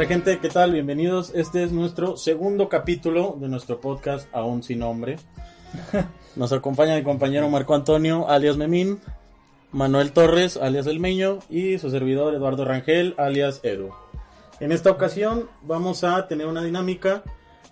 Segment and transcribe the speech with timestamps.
[0.00, 0.72] Hola gente, ¿qué tal?
[0.72, 1.30] Bienvenidos.
[1.34, 5.16] Este es nuestro segundo capítulo de nuestro podcast Aún sin nombre.
[6.36, 8.98] Nos acompaña mi compañero Marco Antonio, alias Memín,
[9.72, 13.90] Manuel Torres, alias El Meño, y su servidor Eduardo Rangel, alias Edu.
[14.58, 17.22] En esta ocasión vamos a tener una dinámica.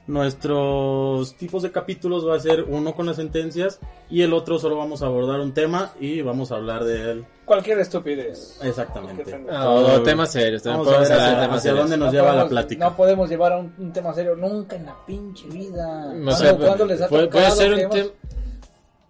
[0.08, 3.78] Nuestros tipos de capítulos va a ser uno con las sentencias
[4.10, 7.26] y el otro solo vamos a abordar un tema y vamos a hablar de él.
[7.45, 8.59] Cualquier estupidez.
[8.62, 9.38] Exactamente.
[9.38, 10.62] No, temas serios.
[10.62, 11.78] también Vamos a ver hacia, hacia serios.
[11.80, 12.84] dónde nos No lleva la podemos- plática.
[12.90, 16.06] No podemos llevar a un, un tema serio nunca en la pinche vida.
[16.06, 18.10] O ¿Cuándo- sea, cuándo les ha puede, puede tocado ser un tema.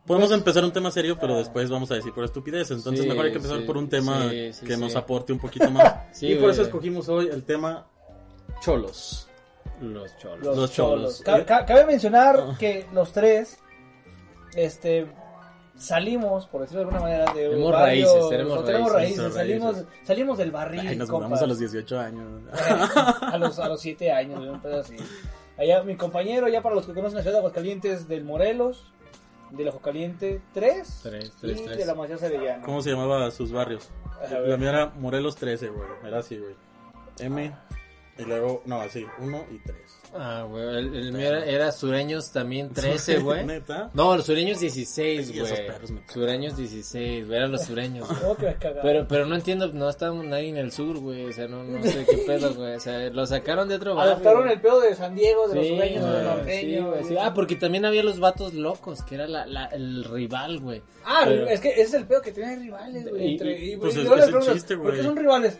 [0.04, 2.78] Podemos empezar un tema serio, pero después vamos a decir por estupideces.
[2.78, 4.80] Entonces Sí, mejor hay que empezar sí, por un tema sí, sí, que sí.
[4.80, 5.94] nos aporte un poquito más.
[6.12, 7.86] Sí, y por eso escogimos hoy el tema
[8.62, 9.27] cholos.
[9.80, 10.44] Los cholos.
[10.44, 11.22] Los, Los cholos.
[11.22, 11.22] cholos.
[11.22, 12.56] Ca- ca- cabe mencionar Ah.
[12.58, 13.58] que los tres
[14.54, 15.06] este
[15.76, 19.34] salimos, por decirlo de alguna manera, de un Tenemos barrio- raíces, tenemos tenemos raíces, raíces,
[19.36, 19.62] raíces.
[19.62, 22.26] salimos, salimos del barril, Ay, nos mudamos a los 18 años.
[23.20, 24.96] a los a los 7 años, un pedo así.
[25.56, 28.92] Allá mi compañero, ya para los que conocen la ciudad de Aguascalientes del Morelos,
[29.50, 31.78] del Ojo Caliente 3, Tres, y tres, tres.
[31.78, 32.64] de la Macías Arellano.
[32.66, 33.88] ¿Cómo se llamaba sus barrios?
[34.46, 35.88] La mía era Morelos 13, güey.
[36.04, 36.54] Era así, güey.
[37.20, 37.52] M.
[38.18, 39.76] Y luego, no, así, 1 y 3.
[40.14, 40.62] Ah, güey.
[40.64, 43.44] El, el mío era, era sureños también 13, güey.
[43.44, 43.90] ¿Neta?
[43.94, 45.66] No, los sureños 16, Y esos güey.
[45.66, 46.14] perros me cagan.
[46.14, 47.38] Sureños 16, güey.
[47.38, 48.08] Eran los sureños.
[48.08, 48.20] güey.
[48.20, 48.82] ¿Cómo que me cagaba?
[48.82, 51.26] Pero, pero no entiendo, no está nadie en el sur, güey.
[51.26, 52.74] O sea, no, no sé qué pedo, güey.
[52.74, 54.12] O sea, lo sacaron de otro barrio.
[54.12, 56.84] Adaptaron el pedo de San Diego, de los sureños, de los güey, norteños.
[56.84, 57.16] sí, güey, sí.
[57.20, 60.82] Ah, porque también había los vatos locos, que era la, la, el rival, güey.
[61.04, 63.24] Ah, Pero- es que ese es el pedo que tienen rivales, güey.
[63.26, 64.96] Y- Entre, y- y, pues y es- yo es les el pregunto, chiste, ¿Por güey.
[64.96, 65.58] qué son rivales?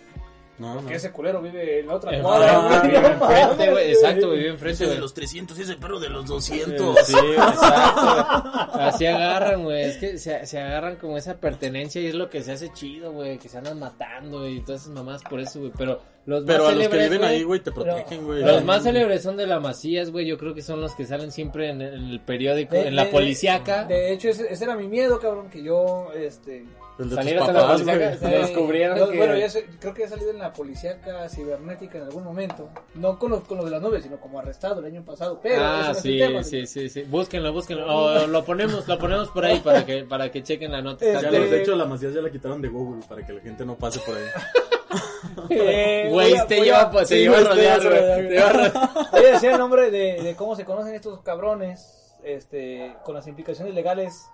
[0.59, 0.87] No, no.
[0.87, 3.91] Que ese culero vive en la otra Eh, cuadra, vive No enfrente, güey.
[3.93, 6.99] Exacto, vive enfrente, Ese de los 300 y ese perro de los Eh, 200.
[7.07, 8.71] Sí, exacto.
[8.81, 9.83] Así agarran, güey.
[9.83, 13.13] Es que se, se agarran como esa pertenencia y es lo que se hace chido,
[13.13, 13.39] güey.
[13.39, 15.73] Que se andan matando y todas esas mamás por eso, güey.
[15.77, 18.43] Pero los Pero más a los que viven ahí, güey, te protegen, güey.
[18.43, 20.27] Los más célebres son de la Macías, güey.
[20.27, 23.05] Yo creo que son los que salen siempre en, en el periódico, De- en la
[23.05, 23.85] de- policíaca.
[23.85, 26.65] De hecho, ese, ese era mi miedo, cabrón, que yo, este...
[26.99, 28.17] Tus Salieras a la papás, policía.
[28.19, 32.05] Se descubrieron que- Bueno, ya sé- creo que he salido en la policíaca cibernética en
[32.05, 32.69] algún momento.
[32.97, 35.39] No con lo, con lo de las nubes, sino como arrestado el año pasado.
[35.41, 37.03] Pero ah, sí, tema, sí, sí, sí.
[37.05, 37.87] Búsquenlo, búsquenlo.
[37.87, 41.05] O lo ponemos, lo ponemos por ahí para que, para que chequen la nota.
[41.07, 43.41] Este- Ya los, de hecho, la Macías ya la quitaron de Google para que la
[43.41, 44.25] gente no pase por ahí.
[45.51, 48.29] Eh, Güey, a- te lleva, a- pues, te sí, lleva a rodear, güey.
[49.13, 53.27] Voy a decir el nombre de, de cómo se conocen estos cabrones, este, con las
[53.27, 54.25] implicaciones legales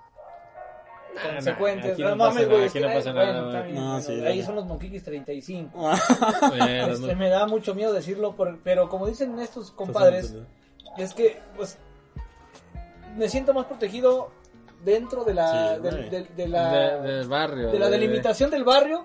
[1.22, 1.92] consecuentes.
[1.92, 4.42] aquí no, mames, nada, güey, aquí no pasa nada, No, bueno, sí, ahí dale.
[4.44, 5.78] son los Monquiquis 35.
[6.48, 10.34] Bueno, Este, me da mucho miedo decirlo, por- pero como dicen estos compadres,
[10.98, 11.78] es que, pues,
[13.16, 14.30] me siento más protegido
[14.84, 16.10] dentro de la, Sí, del- güey.
[16.10, 17.70] del- de, la, de- del barrio.
[17.70, 19.04] de la de- delimitación del barrio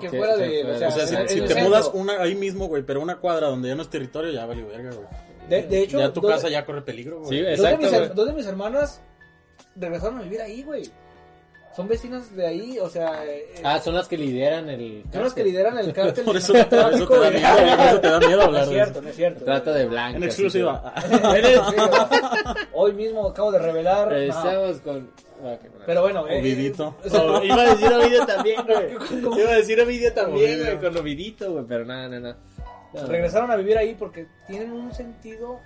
[0.00, 1.60] que fuera de, o sea, O sea, si, el te centro.
[1.68, 4.64] mudas una, ahí mismo, güey, pero una cuadra donde ya no es territorio, ya vale
[4.64, 5.06] verga, güey.
[5.48, 7.28] De, de hecho, ya tu dos- casa ya corre peligro, güey.
[7.30, 8.14] Sí, dos, de exacto, mis, her- güey.
[8.14, 9.02] dos de mis hermanas
[9.76, 10.84] regresaron a vivir ahí, güey.
[11.74, 15.02] Son vecinas de ahí, o sea, eh, Ah, son las que lideran el.
[15.12, 17.76] son las que lideran el cártel Por eso, por eso te da miedo, güey.
[17.76, 19.02] por eso te da miedo No hablar es de cierto, eso.
[19.02, 19.44] no es cierto.
[19.44, 20.16] Trata de blanco.
[20.18, 20.94] En exclusiva.
[22.72, 24.08] Hoy mismo acabo de revelar.
[24.08, 24.16] no.
[24.16, 25.10] Estamos con.
[25.18, 25.58] ah, bueno.
[25.86, 26.94] Pero bueno, eh, Ovidito.
[27.04, 28.92] o sea, Oh, iba a decir Ovidio también, güey.
[29.40, 30.76] Iba a decir Ovidio también, Ovidio.
[30.78, 32.20] güey, con Ovidito, güey, pero nada, nada,
[32.92, 33.06] nada.
[33.08, 35.58] Regresaron a vivir ahí porque tienen un sentido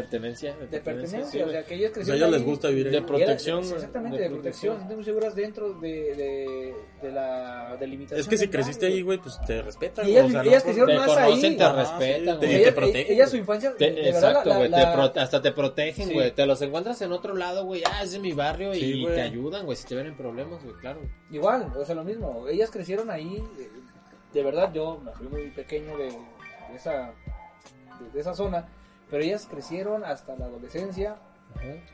[0.00, 0.56] Pertenencia.
[0.56, 1.24] de pertenencia.
[1.24, 2.16] sí, o sea, que ellas O sea, a crecieron.
[2.22, 2.92] ellos les gusta vivir ahí.
[2.92, 4.74] De protección, era- exactamente, de de, protección.
[4.76, 4.82] protección.
[4.82, 8.20] Están muy seguras dentro de, de, de la delimitación.
[8.20, 10.06] Es que si creciste ahí, güey, pues te respetan.
[10.06, 11.56] Y ellas- o sea, ellas no, crecieron Te más conocen, ahí.
[11.56, 12.52] te respetan, sí, te- güey.
[12.52, 13.12] y Ella, protegen.
[13.16, 13.74] ella su infancia.
[13.76, 14.68] Te- exacto, güey.
[14.68, 16.14] la- te hasta te protegen, Sí.
[16.14, 16.30] güey.
[16.32, 17.82] Te los encuentras en otro lado, güey.
[17.90, 19.14] Ah, es de mi barrio Sí, y güey.
[19.14, 19.76] te ayudan, güey.
[19.76, 21.00] Si te ven en problemas, güey, claro.
[21.30, 22.46] Igual, o sea, lo mismo.
[22.48, 23.42] Ellas crecieron ahí.
[23.58, 23.68] eh,
[24.32, 26.08] De verdad, yo me fui muy pequeño de,
[26.74, 27.12] esa,
[28.12, 28.68] de esa zona.
[29.10, 31.16] Pero ellas crecieron hasta la adolescencia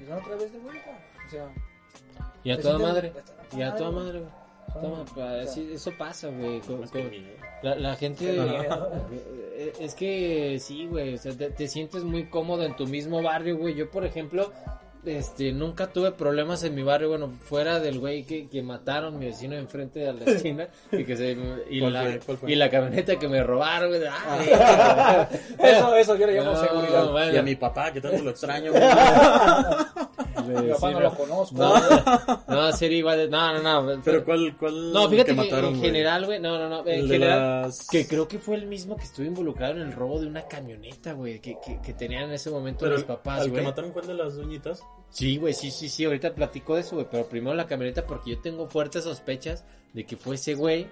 [0.00, 0.90] y son otra vez de vuelta.
[1.26, 1.48] O sea,
[2.44, 3.12] Y a toda madre.
[3.56, 4.30] Y a toda madre, güey.
[4.72, 6.60] Son- Toma, pa- o sea, sí, eso pasa, güey.
[6.60, 7.10] con- con-.
[7.62, 8.24] La, la gente.
[8.34, 13.22] Eh, es que sí, güey, o sea, te, te sientes muy cómodo en tu mismo
[13.22, 13.74] barrio, güey.
[13.74, 14.50] Yo, por ejemplo,
[15.04, 19.26] este, nunca tuve problemas en mi barrio, bueno, fuera del güey que, que mataron mi
[19.26, 21.36] vecino enfrente de la esquina y que se
[21.70, 22.18] y ¿Cuál la, fue?
[22.24, 22.52] ¿Cuál fue?
[22.52, 24.02] y la camioneta que me robaron, güey.
[24.08, 25.28] ah,
[25.58, 27.10] Eso, eso yo le llamo No, seguridad.
[27.10, 27.32] bueno.
[27.34, 28.82] Y a mi papá, que tanto lo extraño, güey.
[30.46, 31.54] Mi papá Sí, no lo conozco.
[31.56, 31.74] No,
[32.48, 34.02] no, sería igual de, no, no, no.
[34.04, 35.82] Pero ¿cuál, cuál no, fíjate que, mataron, en güey?
[35.90, 38.66] general, güey, no, no, no, en El de general, las- que creo que fue el
[38.66, 42.24] mismo que estuvo involucrado en el robo de una camioneta, güey, que, que, que tenían
[42.24, 43.64] en ese momento Pero los papás, al que güey.
[43.64, 44.82] mataron fue de las doñitas.
[45.10, 48.30] Sí, güey, sí, sí, sí, ahorita platico de eso, güey, pero primero la camioneta porque
[48.30, 50.86] yo tengo fuertes sospechas de que fue ese güey.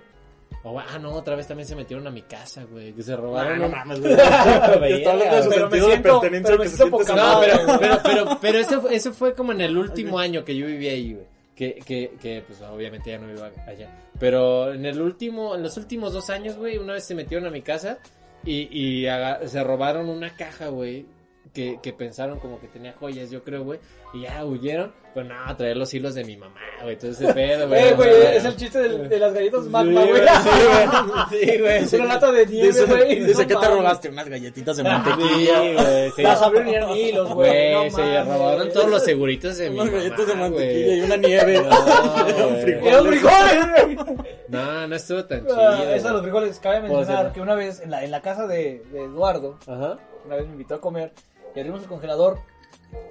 [0.65, 3.59] Ah, no, otra vez también se metieron a mi casa, güey, que se Ah, robaron.
[3.59, 4.13] no un- mames, güey.
[4.93, 7.79] Está hablando de su Pero me sentido de siento- pertenencia que se siente No, pero,
[7.81, 10.89] pero, pero, pero eso, fue- eso fue como en el último año que yo viví
[10.89, 11.27] ahí, güey.
[11.57, 13.89] Que, que, que, pues obviamente ya no vivo allá.
[14.19, 17.51] Pero en el último, en los últimos dos años, güey, una vez se metieron a
[17.51, 17.99] mi casa
[18.45, 19.07] y, y
[19.47, 21.05] se robaron una caja, güey.
[21.53, 23.81] Que, que pensaron como que tenía joyas, yo creo, güey.
[24.15, 24.93] Y ya huyeron.
[25.13, 26.97] Pues nada, traer los hilos de mi mamá, güey.
[26.97, 27.81] Todo ese pedo, güey.
[27.89, 30.23] Eh, güey, es el chiste del- de las galletas Sí, magma, güey.
[31.31, 31.41] Sí, güey.
[31.53, 31.77] Sí, güey.
[31.79, 33.25] Es una lata de nieve, güey.
[33.25, 34.09] dice no ¿qué te robaste?
[34.11, 35.59] Unas galletitas de Sí, mantequilla.
[35.83, 36.11] güey.
[36.15, 36.23] sí.
[36.23, 37.51] Las abrieron y eran hilos, güey.
[37.75, 41.01] Güey, no se robaron todos los seguritos de mi Unas mamá, galletas de mantequilla y
[41.01, 41.63] una nieve.
[41.63, 42.63] No, Un güey.
[42.63, 42.87] frijol.
[42.87, 44.17] ¡Eran frijoles, güey!
[44.47, 45.95] No, no estuvo tan Ah, chido.
[45.95, 48.85] Eso de los frijoles, cabe mencionar que una vez en la, en la casa de,
[48.93, 49.99] de Eduardo, Ajá.
[50.25, 51.13] una vez me invitó a comer
[51.55, 52.39] y abrimos el congelador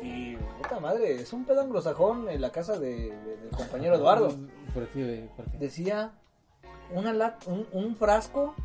[0.01, 4.33] y puta madre, es un pedo anglosajón en la casa de, de- del compañero Eduardo.
[4.74, 5.27] ¿Por qué, güey?
[5.36, 5.57] ¿Por qué?
[5.57, 6.12] Decía
[6.94, 8.56] una lat- un, un frasco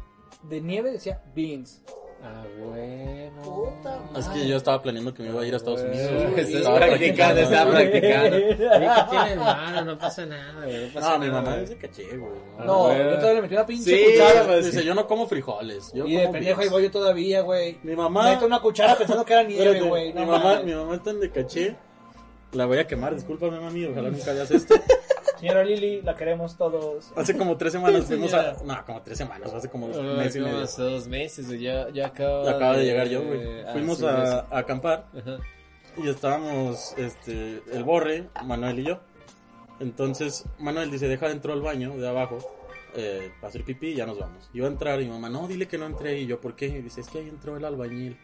[0.43, 1.82] de nieve, decía beans.
[2.25, 3.43] Ah, bueno.
[3.43, 6.11] Puta Es que yo estaba planeando que me iba a ir a Estados Unidos.
[6.12, 6.41] güey.
[6.41, 8.37] Estás Estaba practicando, estaba practicando.
[8.37, 9.85] Oye, ¿qué tiene malo?
[9.85, 10.87] No pasa nada, güey.
[10.87, 11.61] No pasa No, mi nada, mamá güey.
[11.67, 12.32] dice caché, güey.
[12.59, 14.47] Ah, No, yo todavía le metí una pinche Sí, cuchara.
[14.47, 15.93] pues, Dice, yo no como frijoles.
[15.93, 17.79] Yo Y de como pendejo ahí voy yo todavía, güey.
[17.82, 18.31] Mi mamá...
[18.31, 20.12] Meto una cuchara pensando que era nieve, Espérate, güey.
[20.15, 20.65] mi, no mamá, mames.
[20.65, 21.77] mi mamá está en de caché.
[22.53, 23.85] La voy a quemar, discúlpame, mami.
[23.87, 24.75] Ojalá nunca veas esto.
[25.44, 27.12] Señora Lili, la queremos todos.
[27.14, 28.55] Hace como tres semanas fuimos a.
[28.64, 30.64] No, como tres semanas, hace como No, un mes y como medio.
[30.64, 31.61] hace dos meses.
[31.61, 33.61] Ya, ya acabo Acaba de llegar yo, güey.
[33.61, 35.05] ah, Fuimos sí, a, a acampar.
[35.14, 35.37] Ajá.
[36.02, 39.00] y estábamos, este, el Borre, Manuel y yo.
[39.81, 42.38] Entonces, Manuel dice, deja dentro al baño de abajo
[42.96, 44.49] eh, para hacer pipí y ya nos vamos.
[44.55, 46.19] Iba a entrar y mi mamá, no, dile que no entré.
[46.20, 46.69] Y yo, ¿por qué?
[46.69, 48.17] Y dice, es que ahí entró el albañil.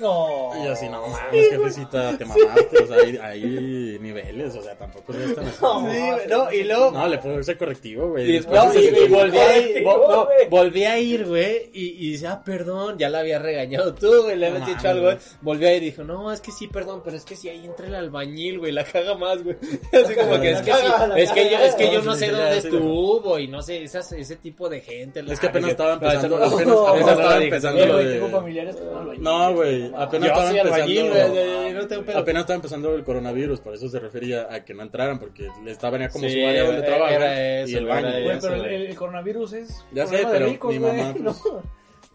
[0.00, 0.52] No.
[0.60, 2.78] Y yo así, no mames, jefecita, te mamaste.
[2.82, 5.58] O sea, hay, hay niveles, o sea, tampoco es tan así.
[5.62, 8.28] No, Sí, no, y luego No, le puedo ser correctivo, güey.
[8.28, 10.48] Y, Después no, y- y volví a ir, no, güey.
[10.48, 14.36] volví a ir, güey, y, y dice, ah, perdón, ya la había regañado tú, güey,
[14.36, 15.16] le No habías dicho algo, güey.
[15.40, 17.64] Volví a ir y dijo, no, es que sí, perdón, pero es que si ahí
[17.64, 19.56] entra el albañil, güey, la caga más, güey.
[19.92, 20.86] Así como que es que sí,
[21.16, 24.36] es que yo, es que yo no sé dónde estuvo y no sé, esas, ese
[24.36, 25.24] tipo de gente.
[25.26, 26.36] Es que apenas estaba empezando.
[26.36, 27.86] apenas, estaba empezando.
[29.18, 31.34] No, güey, apenas Yo estaba albañil, empezando.
[31.34, 32.18] güey, yo- yo no tengo pedo.
[32.18, 35.70] Apenas estaba empezando el coronavirus, por eso se refería a que no entraran, porque le
[35.72, 38.08] estaba venía como Sí, su área donde era- trabaja era y eso, el baño.
[38.08, 38.86] era Güey, eso, pero el, güey.
[38.86, 40.92] el coronavirus es Ya sé, problema de pero ricos, mi güey.
[40.96, 41.62] mamá, pues- No,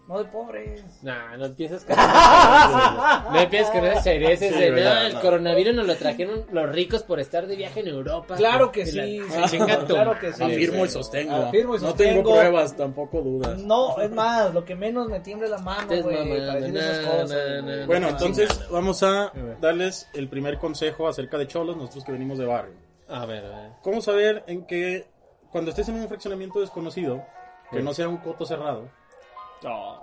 [0.08, 0.84] no de pobres.
[1.04, 5.22] Nah, no empiezas con No empiezas con esas chaireces Sí, de no, no, el no.
[5.22, 8.36] coronavirus nos lo trajeron los ricos por estar de viaje en Europa.
[8.36, 9.58] Claro que Y la- sí,
[9.88, 10.44] claro que sí.
[10.44, 11.36] Afirmo y sostengo.
[11.36, 12.14] Afirmo y No sostengo.
[12.24, 13.58] tengo pruebas, tampoco dudas.
[13.60, 17.88] No, es más, lo que menos me tiembla la mano, güey, para decir esas cosas.
[17.88, 19.32] Bueno, No, entonces vamos a
[19.62, 22.74] darles el primer consejo acerca de cholos, nosotros que venimos de barrio.
[23.08, 23.72] A ver, a ver.
[23.82, 25.06] ¿Cómo saber en que
[25.52, 27.24] cuando estés en un fraccionamiento desconocido,
[27.72, 28.90] que no sea un coto cerrado,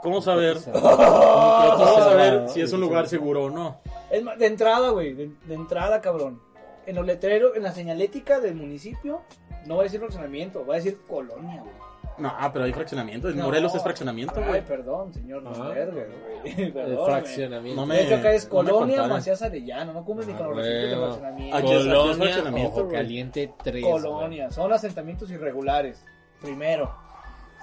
[0.03, 3.79] cómo saber, cómo saber si es un lugar seguro o no?
[4.11, 6.41] Es más, de entrada, güey, de, de entrada, cabrón.
[6.87, 9.21] En los letreros, en la señalética del municipio,
[9.67, 11.75] no va a decir fraccionamiento, va a decir colonia, güey.
[12.17, 13.29] No, pero hay fraccionamiento.
[13.29, 13.45] En No.
[13.45, 14.65] Morelos es fraccionamiento, Ay, güey.
[14.65, 15.69] perdón, señor, no Ah.
[15.69, 16.55] verga, güey.
[16.67, 17.81] El Perdón, fraccionamiento.
[17.81, 19.11] No me- De hecho, acá es no me colonia, compares.
[19.19, 21.57] Macías Arellano, no cumples ni con Ah, los requisitos de fraccionamiento.
[21.57, 22.97] Aquí es- aquí es Colonia, fraccionamiento, Ojo güey.
[22.97, 23.85] Caliente 3.
[23.85, 26.05] Colonia, son asentamientos irregulares.
[26.41, 26.93] Primero.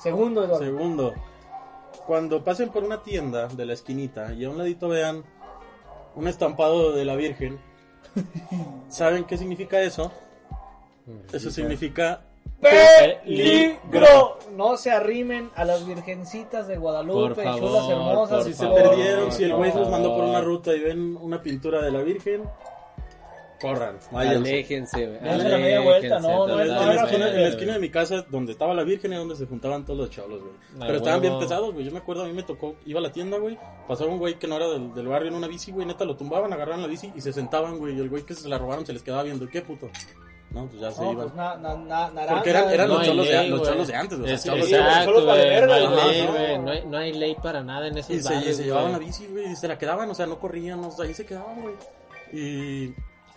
[0.01, 0.63] Segundo, Eduardo.
[0.65, 1.13] Segundo,
[2.05, 5.23] cuando pasen por una tienda de la esquinita y a un ladito vean
[6.15, 7.59] un estampado de la Virgen,
[8.89, 10.11] ¿saben qué significa eso?
[11.31, 12.21] Eso significa
[12.61, 14.39] ¡Peligro!
[14.55, 18.37] No se arrimen a las virgencitas de Guadalupe, Por favor, chulas hermosas.
[18.37, 18.81] por si se favor.
[18.81, 22.01] perdieron, si el güey los mandó por una ruta y ven una pintura de la
[22.01, 22.43] Virgen,
[23.73, 24.35] corran, vayan.
[24.37, 25.19] Aléjense, güey.
[25.37, 27.43] La media vuelta, no, no En la, esquina, en la güey.
[27.49, 30.41] esquina de mi casa, donde estaba la Virgen, es donde se juntaban todos los cholos,
[30.41, 30.53] güey.
[30.75, 31.43] Ah, Pero estaban bien huevo.
[31.43, 31.85] pesados, güey.
[31.85, 33.57] Yo me acuerdo, a mí me tocó, iba a la tienda, güey.
[33.87, 35.85] Pasaba un güey que no era del, del barrio en una bici, güey.
[35.85, 37.95] Neta, lo tumbaban, agarraban la bici y se sentaban, güey.
[37.95, 39.47] Y el güey que se la robaron se les quedaba viendo.
[39.49, 39.89] ¿Qué puto?
[40.51, 41.25] No, pues ya se No, iban.
[41.25, 42.35] pues na, na, na, naranja.
[42.35, 43.71] Porque eran, eran No los, hay cholos de, ley, los güey.
[43.71, 44.37] cholos de antes, güey.
[44.37, 45.97] cholos- exacto, güey, no hay güey.
[46.13, 48.63] ley, güey, no hay, no hay ley para nada en esos Y se, barrios, se
[48.63, 51.13] llevaban la bici, güey, y se la quedaban, o sea, no corrían, o sea, ahí
[51.13, 51.75] se quedaban, güey.
[52.31, 52.93] Y,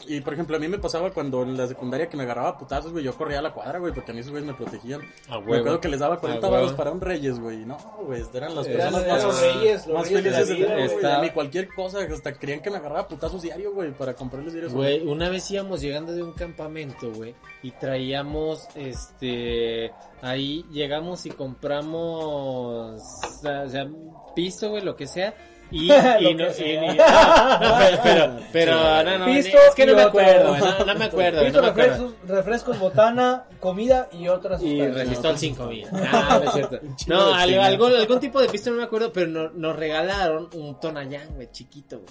[0.06, 2.58] y, por ejemplo, a mí me pasaba cuando en la secundaria que me agarraba a
[2.58, 5.00] putazos, güey, yo corría a la cuadra, güey, porque a mí esos güeyes me protegían.
[5.28, 6.62] A Me acuerdo que les daba 40 A huevo.
[6.62, 7.64] varos para un Reyes, güey.
[7.66, 7.76] No,
[8.06, 10.54] güey, eran las Eran personas más, los reyes, los más reyes de la felices de
[10.54, 10.94] vida, todo, güey.
[10.96, 14.14] Está- A mí cualquier cosa, hasta querían que me agarraba a putazos diario, güey, para
[14.14, 14.72] comprarles diarios.
[14.72, 21.30] Güey, una vez íbamos llegando de un campamento, güey, y traíamos, este, ahí llegamos y
[21.30, 23.88] compramos, o sea, o sea,
[24.34, 25.34] pisto, güey, lo que sea,
[25.70, 26.87] y, y no, y- y- no,
[27.60, 28.72] no, pero, pero, pero,
[29.04, 31.70] no, no, Pisto es que no me acuerdo, no, no me acuerdo, Pisto, no me
[31.70, 31.90] acuerdo.
[31.92, 35.87] refrescos, refrescos, botana, comida y otras Y resistol 5000.
[35.92, 36.78] No, no es cierto.
[37.06, 40.78] No, algo, algún, algún tipo de pisto no me acuerdo, pero no- nos regalaron un
[40.80, 42.08] Tonayán, güey, chiquito, güey.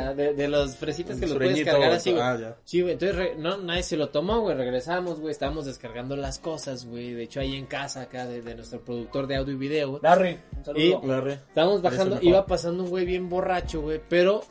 [0.00, 1.96] Acá, de, de los fresitas que los puedes cargar güey.
[1.96, 2.22] así, güey.
[2.22, 2.56] Ah.
[2.64, 6.38] Sí, güey, entonces re- no, nadie se lo tomó, güey, regresamos, güey, estábamos descargando las
[6.38, 9.56] cosas, güey, de hecho ahí en casa acá de, de nuestro productor de audio y
[9.56, 10.00] video, güey.
[10.02, 10.82] Larry, un saludo.
[10.82, 14.42] Y- La re- Estábamos bajando, iba pasando un güey bien borracho, güey, pero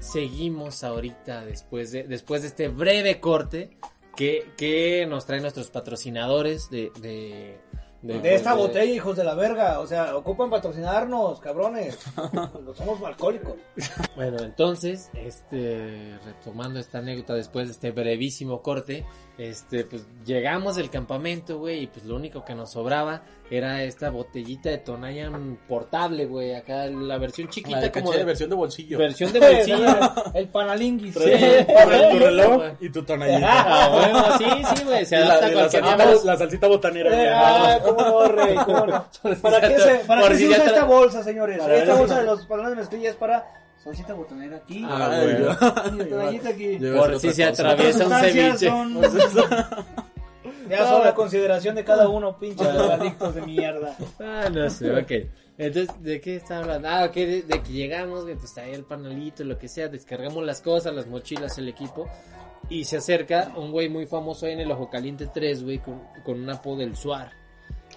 [0.00, 3.70] seguimos ahorita después de, después de este breve corte
[4.16, 7.58] que, que nos traen nuestros patrocinadores de, de,
[8.02, 9.80] De esta botella, hijos de la verga.
[9.80, 11.98] O sea, ocupan patrocinarnos, cabrones.
[12.64, 13.56] No somos alcohólicos.
[14.14, 19.04] Bueno, entonces, este, retomando esta anécdota después de este brevísimo corte,
[19.38, 24.10] este, pues llegamos del campamento, güey, y pues lo único que nos sobraba era esta
[24.10, 28.56] botellita de Tonayan portable, güey, acá la versión La chiquita de como de versión de
[28.56, 28.98] bolsillo.
[28.98, 29.86] versión de bolsillo.
[30.34, 31.14] El panalinguis.
[31.14, 31.20] Sí.
[31.20, 33.48] Tu reloj y tu tonallita.
[33.48, 37.24] Ah, bueno, sí, sí, güey, se Y la, adapta la salsita, la salsita botanera.
[37.24, 39.06] Eh, ah, cómo no, rey, cómo no.
[39.40, 41.58] ¿Para qué se, para qué se usa esta bolsa, señores?
[41.58, 44.82] Para esta bolsa de los pantalones de mezclilla es para salsita botanera aquí.
[44.86, 45.36] Ah, güey.
[45.36, 46.78] y la tonallita aquí.
[46.96, 48.68] Por si se atraviesa un ceviche.
[48.68, 49.00] son-
[50.68, 53.96] Ya son a consideración de cada uno, pinches drogadictos de mierda.
[54.20, 55.12] Ah, no sé, ok.
[55.56, 56.88] Entonces, ¿de qué está hablando?
[56.88, 60.44] Ah, ok, de, de que llegamos, güey, pues ahí el panelito, lo que sea, descargamos
[60.44, 62.06] las cosas, las mochilas, el equipo.
[62.68, 66.02] Y se acerca un güey muy famoso ahí en el Ojo Caliente 3, güey, con,
[66.22, 67.32] con un apodo del Suar.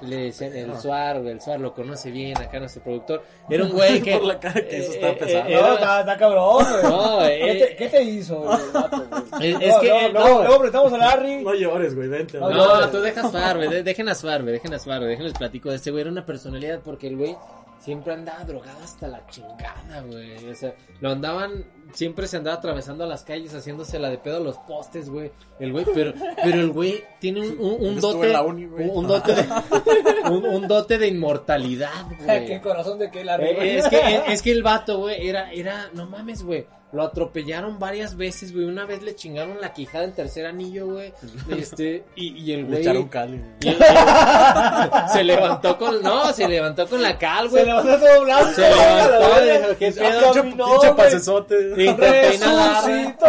[0.02, 3.24] Le decían el Suar, güey, el Suar lo conoce bien acá nuestro productor.
[3.50, 4.14] Era un güey que...
[4.18, 5.48] Por la cara que eso está eh, eh, pesado.
[5.48, 6.84] era- No, está, está cabrón, güey.
[6.84, 8.58] No, ¿Qué, eh, te, qué te hizo, güey?
[9.42, 10.26] Es- es que, No, eh, no, no.
[10.26, 11.44] luego, luego prestamos a Larry.
[11.44, 12.40] No llores, güey, vente.
[12.40, 12.58] No, güey.
[12.58, 15.34] No, tú dejas Suar, güey, de- dejen a Suar, güey, dejen a Suar, güey, déjenles
[15.38, 17.38] platico de este güey, era una personalidad porque el güey
[17.82, 23.04] siempre andaba drogado hasta la chingada, güey, o sea, lo andaban, siempre se andaba atravesando
[23.04, 26.60] a las calles haciéndose la de pedo a los postes, güey, el güey, pero, pero
[26.60, 28.88] el güey tiene un, un, dote, en la uni, güey.
[28.88, 29.48] un, un dote de,
[30.30, 32.46] un, un dote de inmortalidad, güey.
[32.46, 33.50] Qué corazón de que Larry.
[33.50, 33.78] Eh, güey.
[33.78, 36.68] es que es que el vato, güey, era era no mames, güey.
[36.94, 38.66] Lo atropellaron varias veces, güey.
[38.66, 41.14] Una vez le chingaron la quijada en tercer anillo, güey.
[41.58, 43.42] Este, y, y el Le güey echaron güey.
[43.62, 43.78] y- y-
[45.14, 47.64] se levantó con no, se levantó con la cal, güey.
[47.64, 48.52] Se levantó todo blanco.
[48.54, 50.44] Se levantó, dijo, ¿qué Ya pedo?
[50.44, 51.56] Pinche pasesote.
[51.76, 53.26] Resucitó.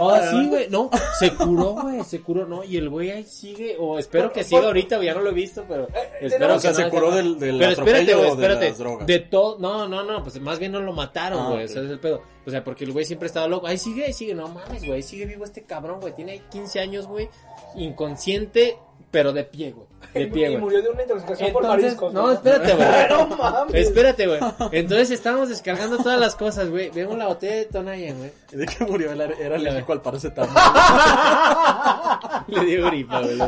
[0.00, 3.76] Oh, sí, güey, no, se curó, güey, se curó, no, y el güey ahí sigue,
[3.80, 5.88] o espero que siga ahorita, güey, ya no lo he visto, pero
[6.20, 9.04] espero O sea, que se no, curó del, del Pero espérate, güey, o de espérate.
[9.06, 11.70] De todo, no, no, no, pues más bien no lo mataron, Ah, güey, ok.
[11.70, 12.22] ese es el pedo.
[12.46, 13.66] O sea, porque el güey siempre estaba loco.
[13.66, 16.14] Ahí sigue, ahí sigue, no mames, güey, ahí sigue vivo este cabrón, güey.
[16.14, 17.28] Tiene 15 años, güey,
[17.74, 18.76] inconsciente,
[19.10, 19.86] pero de pie, güey.
[20.14, 20.58] De pie, Y güey.
[20.60, 22.12] murió de una intoxicación por mariscos.
[22.12, 22.88] no, espérate, güey.
[23.10, 23.74] No mames.
[23.74, 24.40] Espérate, güey.
[24.72, 26.90] Entonces estábamos descargando todas las cosas, güey.
[26.90, 28.32] Vemos la botella de Tonayan, güey.
[28.52, 29.12] ¿De qué murió?
[29.12, 30.54] Era, era alérgico al paracetamol.
[32.48, 33.38] Le dio gripa, güey.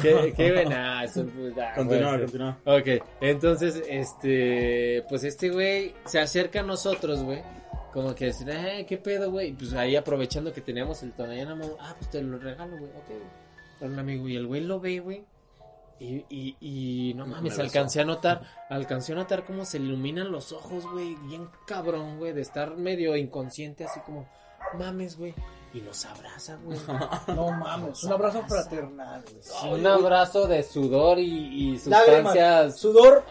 [0.00, 1.04] Qué, qué buena.
[1.04, 2.24] eso, pues, ah, Continúa, bueno.
[2.24, 2.58] continúa.
[2.64, 7.42] Ok, entonces, este, pues este güey se acerca a nosotros, güey.
[7.92, 9.48] Como que decir, eh, qué pedo, güey.
[9.48, 12.90] Y Pues ahí aprovechando que teníamos el Tonayan, amo- ah, pues te lo regalo, güey.
[12.90, 13.20] Ok, güey.
[13.78, 15.24] Para un amigo, y el güey lo ve, güey.
[16.00, 20.50] Y, y, y no mames, alcancé a notar, alcancé a notar cómo se iluminan los
[20.52, 24.28] ojos, güey, bien cabrón, güey, de estar medio inconsciente, así como,
[24.76, 25.32] mames, güey,
[25.74, 26.78] y nos abraza, güey.
[27.34, 28.04] No mames.
[28.04, 29.74] Un abrazo fraternal, güey.
[29.74, 33.24] Un abrazo de sudor y, y Lágrimas, sustancias sudor,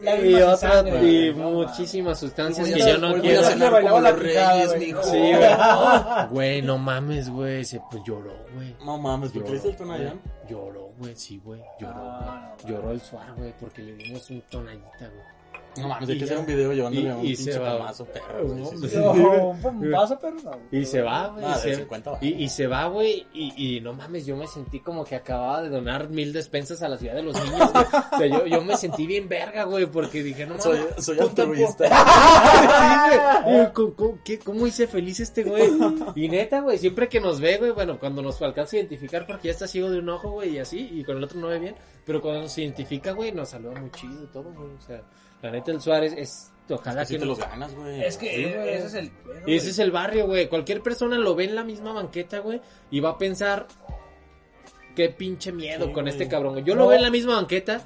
[0.00, 1.32] y y otras y.
[1.34, 3.42] No muchísimas sustancias que yo no quiero.
[3.82, 4.86] como los reyes, güey.
[4.86, 5.02] mijo.
[5.02, 5.50] Sí, güey.
[6.30, 8.76] Güey, no mames, güey, se pues, lloró, güey.
[8.84, 10.20] No mames, ¿por qué le hice el Tonayán?
[10.48, 11.94] Lloró, güey, sí, güey, lloró.
[11.96, 12.74] Ah, güey.
[12.74, 15.39] Lloró el suar, güey, porque le dimos un tonallita, güey.
[15.76, 17.58] No mames, hay Y que hacer un video llevándole Y- a un y pinche se
[17.58, 17.78] va.
[17.78, 18.46] pamazo, perro.
[18.48, 18.96] güey, sí, sí, sí.
[18.96, 19.12] No,
[19.64, 20.18] un vaso.
[20.72, 21.44] Y se va, güey.
[21.44, 23.26] Ah, y de se- 50 y, y se va, güey.
[23.32, 26.88] Y, y no mames, yo me sentí como que acababa de donar mil despensas a
[26.88, 27.72] la ciudad de los niños.
[27.72, 27.84] güey.
[27.84, 30.64] O sea, yo, yo me sentí bien verga, güey, porque dije, no mames.
[30.64, 31.84] Soy, soy altruista.
[32.50, 33.56] Sí, güey.
[33.60, 35.70] Eh, ¿Cómo, cómo- qué- cómo hice feliz este güey?
[36.14, 39.48] Y neta, güey, siempre que nos ve, güey, bueno, cuando nos alcanza a identificar porque
[39.48, 41.58] ya está ciego de un ojo, güey, y así, y con el otro no ve
[41.58, 41.74] bien,
[42.04, 44.68] pero cuando nos identifica, güey, nos saluda muy chido y todo, güey.
[44.76, 45.02] O sea,
[45.42, 48.04] la neta, el Suárez es, ojalá Así que te nos- los ganas, güey.
[48.04, 48.74] Es que Sí, eh, güey.
[48.74, 49.10] ese es el.
[49.44, 49.56] güey.
[49.56, 50.48] ese es el barrio, güey.
[50.48, 53.66] Cualquier persona lo ve en la misma banqueta, güey, y va a pensar,
[54.94, 56.52] qué pinche miedo Sí, con este cabrón.
[56.54, 56.64] güey.
[56.64, 56.82] Yo No.
[56.82, 57.80] lo veo en la misma banqueta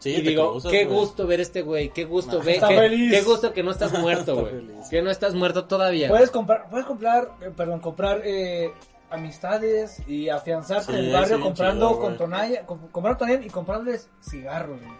[0.00, 2.76] Sí, y te digo, cruzas, qué gusto ver este güey, qué gusto, Nah, ve, qué,
[2.76, 3.10] feliz.
[3.12, 4.52] qué gusto que no estás muerto, güey.
[4.90, 6.08] Que no estás muerto todavía.
[6.08, 8.70] Puedes comprar, puedes comprar, eh, perdón, comprar eh,
[9.10, 13.44] amistades y afianzarte Sí, en el barrio sí, comprando chido, con tonalla, com- comprando tonalla
[13.44, 14.78] y comprarles cigarros.
[14.80, 14.92] güey.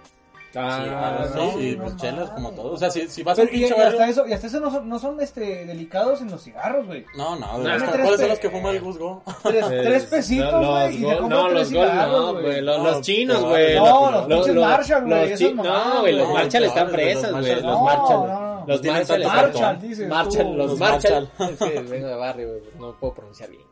[0.58, 2.72] Ah, Sí, no, sí, no pues chelas como todo.
[2.72, 4.02] O sea, si, si vas a un pinche y hasta barrio...
[4.04, 7.04] eso, y hasta eso no son, no son este, delicados en los cigarros, güey.
[7.16, 9.22] No, no, tres ¿cuáles son los que fuma el Guzgo?
[9.42, 12.20] Tres, tres pesitos, no, güey, los y te gol- compras no, tres los gol cigarros,
[12.20, 12.44] no, güey.
[12.44, 12.60] güey.
[12.62, 13.74] Los, No, los chinos, güey.
[13.76, 16.42] No, Los- pinches Marshall, güey, No, güey, los güey.
[16.42, 17.54] Marshall están No, los güey.
[17.54, 17.84] Los no.
[17.84, 18.28] Marshall.
[18.28, 18.66] No, no, no.
[18.66, 19.22] Los Marshall.
[19.24, 21.30] Marshall, dices Marshall, los Marshall.
[21.38, 22.60] Es que vengo de barrio, güey.
[22.78, 23.62] No puedo pronunciar bien.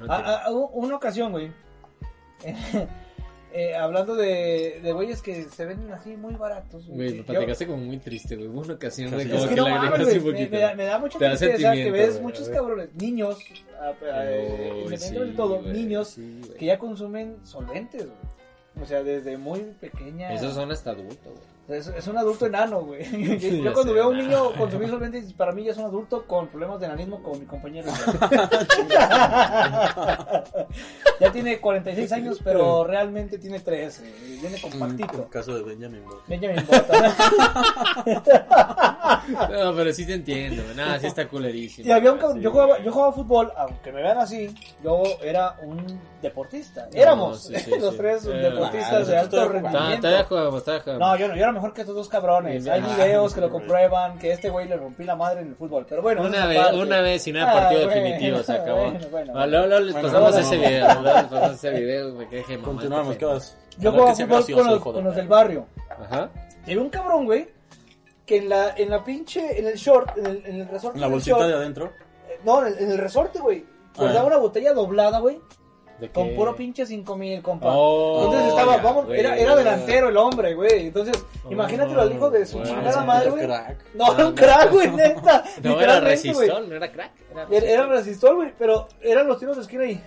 [0.00, 1.50] No, no Ah, ah, una ocasión, güey.
[3.56, 6.88] eh, hablando de, de güeyes que se venden así muy baratos.
[6.88, 8.48] Güey, me platicaste como muy triste, güey.
[8.48, 9.28] Hubo una ocasión, Casi.
[9.28, 10.50] como Es que, que no la mames, agregaste un me, poquito.
[10.50, 15.36] me da, me da mucha tristeza que ves muchos cabrones, niños, eh, independientemente sí, de
[15.36, 18.82] todo, güey, niños sí, que ya consumen solventes, güey.
[18.82, 20.34] O sea, desde muy pequeña.
[20.34, 21.53] Esos son hasta adultos, güey.
[21.66, 23.02] Es, es un adulto enano, güey.
[23.62, 26.48] Yo, cuando veo a un niño consumir solventes, para mí ya es un adulto con
[26.48, 27.90] problemas de enanismo como mi compañero.
[31.20, 34.04] ya tiene 46 años, pero realmente tiene 13.
[34.26, 35.28] y Viene El compactito.
[35.30, 36.20] caso de Benjamin Button.
[36.28, 37.02] Benjamin Button.
[39.50, 40.76] No, pero sí te entiendo, güey.
[40.76, 41.88] Nada, sí está culerísimo.
[41.88, 45.56] Y había un Sí, yo jugaba, yo jugaba fútbol, aunque me vean así, yo era
[45.62, 46.88] un deportista.
[46.92, 47.96] Éramos sí, sí, los sí.
[47.98, 50.00] tres Eh, deportistas ah, de alto rendimiento.
[50.00, 51.08] Todavía jugamos, todavía jugamos.
[51.08, 52.64] No, yo no, yo era mejor que estos dos cabrones.
[52.64, 55.48] Sí, Hay ah, videos que lo comprueban que este güey le rompí la madre en
[55.48, 55.86] el fútbol.
[55.88, 58.90] Pero bueno, Una vez, una vez y no Ah, partido bueno, definitivo, se acabó.
[58.90, 63.56] bueno, bueno, luego, les pasamos ese video, les pasamos ese video, mamá, Continuamos, ¿qué vas?
[63.78, 65.66] Yo jugaba fútbol con los, del barrio.
[65.90, 66.30] Ajá.
[66.66, 67.48] Y había un cabrón, güey,
[68.26, 70.96] que en la, en la pinche, en el short, en el, en el resorte.
[70.96, 71.86] En la bolsita short, de adentro.
[72.28, 73.64] eh, No, en el, en el resorte, güey.
[73.96, 74.26] Guardaba Ah.
[74.26, 75.38] una botella doblada, güey.
[76.00, 77.68] ¿De Con puro pinche 5000, compa.
[77.70, 79.20] Oh, Entonces estaba, ya, vamos, güey.
[79.20, 80.88] era, era delantero el hombre, güey.
[80.88, 82.68] Entonces, imagínatelo al hijo de su güey.
[82.68, 83.46] chingada madre, güey.
[83.94, 85.44] No, era un crack, güey, neta.
[85.62, 87.12] No, era resistol, no era crack.
[87.50, 90.02] Era resistol, güey, pero eran los tiros de esquina y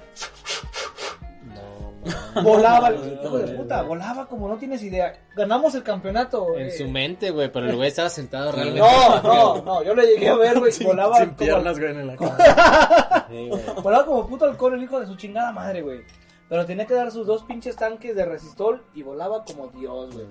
[2.43, 5.13] volaba, hijo de puta, volaba como no tienes idea.
[5.35, 6.57] Ganamos el campeonato.
[6.57, 8.79] En eh, su mente, güey, pero el güey estaba sentado realmente.
[8.81, 11.91] No, no, no, yo le llegué a ver, güey, Sin, volaba sin como, piernas, güey,
[11.91, 13.27] en la cara.
[13.29, 13.49] Sí,
[13.83, 16.01] volaba como puto alcohol el hijo de su chingada madre, güey.
[16.49, 20.25] Pero tenía que dar sus dos pinches tanques de resistol y volaba como Dios, güey.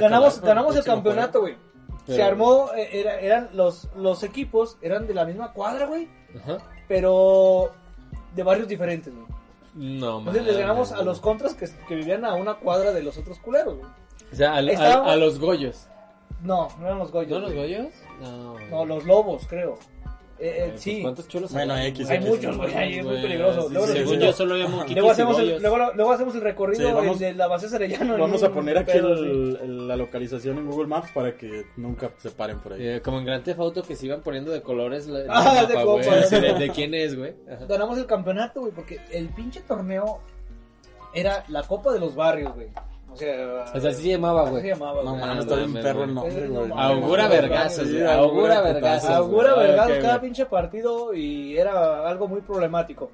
[0.00, 1.56] Ganamos, ganamos el campeonato, güey.
[2.06, 6.58] Se armó, eh, era- eran los, los equipos, eran de la misma cuadra, güey, Ajá.
[6.86, 7.70] pero
[8.34, 9.26] de barrios diferentes, güey.
[9.74, 13.02] No, Entonces les mames, ganamos a los contras que, que vivían a una cuadra de
[13.02, 13.90] los otros culeros, güey.
[14.32, 15.88] O sea, Estábamos- a los Goyos.
[16.42, 17.30] No, no eran los Goyos.
[17.30, 17.54] ¿No los.
[17.54, 17.88] Goyos?
[18.20, 18.58] No.
[18.70, 19.78] No, los lobos, creo.
[20.38, 21.00] Eh, eh, pues, sí.
[21.00, 21.86] ¿Cuántos chulos Bueno, hay?
[21.88, 23.62] X, Hay X, muchos, güey, ahí es muy peligroso.
[23.62, 26.40] sí, Luego sí, Según yo solo veo moquitos Luego hacemos, el, luego, luego hacemos el
[26.40, 28.18] recorrido Sí, vamos- de la base Arellano.
[28.18, 32.10] Vamos a poner aquí pedo el- el- la localización en Google Maps para que nunca
[32.18, 32.84] se paren por ahí.
[32.86, 35.74] Eh, como en Grand Theft Auto que se iban poniendo de colores la, Ah, de
[35.74, 36.14] mapa, copa.
[36.20, 37.34] Así de, de quién es, güey.
[37.68, 40.20] Ganamos el campeonato, güey, porque el pinche torneo
[41.14, 42.68] era la Copa de los Barrios, güey.
[43.14, 44.62] O sea, O sea, así se llamaba, así güey.
[44.62, 45.20] se llamaba, No güey.
[45.20, 46.68] mames, no está bien perro el nombre, güey.
[46.68, 48.06] No, Augura vergazos, güey.
[48.06, 49.10] augura vergazos.
[49.10, 53.10] Augura Ok, cada pinche partido y era algo muy problemático.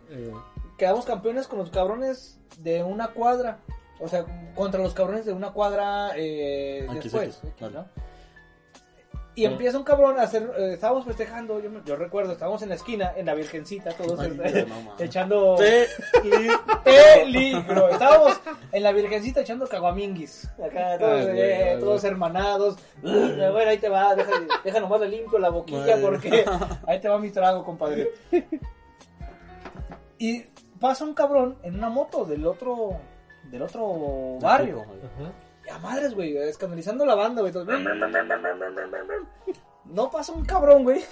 [0.78, 3.58] Quedamos campeones con los cabrones de una cuadra.
[4.00, 7.40] O sea, contra los cabrones de una cuadra eh, Aquí, después.
[7.60, 7.84] ¿no?
[9.36, 12.68] Y empieza un cabrón a hacer, eh, estábamos festejando, yo, me- yo recuerdo, estábamos en
[12.70, 14.92] la esquina, en la Virgencita, todos Ay, eh, no mames.
[15.00, 15.56] echando
[16.84, 17.88] Peligro.
[17.88, 18.40] Estábamos
[18.72, 20.48] en la Virgencita echando caguaminguis.
[20.64, 22.76] Acá todos, güey, eh, todos hermanados.
[23.02, 24.30] Bueno, ahí te va, deja,
[24.64, 26.02] deja nomás le limpio la boquilla Bueno.
[26.10, 26.44] porque
[26.86, 28.10] ahí te va mi trago, compadre.
[30.18, 30.42] Y
[30.78, 32.96] pasa un cabrón en una moto del otro
[33.44, 34.82] del otro barrio.
[34.82, 35.32] Ajá.
[35.72, 37.52] A madres, güey, escandalizando la banda, güey.
[39.84, 41.04] No pasa un cabrón, güey.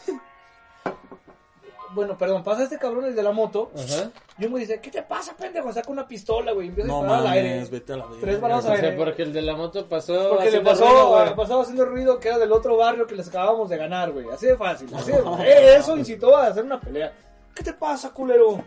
[1.95, 3.71] bueno, perdón, pasa este cabrón el de la moto.
[3.75, 4.11] Ajá.
[4.39, 5.73] Y un güey dice, ¿qué te pasa, pendejo?
[5.73, 6.69] Saca una pistola, güey.
[6.69, 7.65] Empieza a No disparar al aire.
[7.71, 8.07] vete a la.
[8.21, 8.97] Tres balas O al sea, aire.
[8.97, 10.31] porque el de la moto pasó.
[10.31, 11.37] Porque le pasó, ruido, güey.
[11.37, 14.29] pasaba haciendo ruido que era del otro barrio que les acabábamos de ganar, güey.
[14.31, 14.89] Así de fácil.
[14.95, 17.13] Así de, Eh, eso incitó a hacer una pelea.
[17.55, 18.63] ¿Qué te pasa, culero?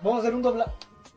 [0.00, 0.70] Vamos a hacer un doblaje.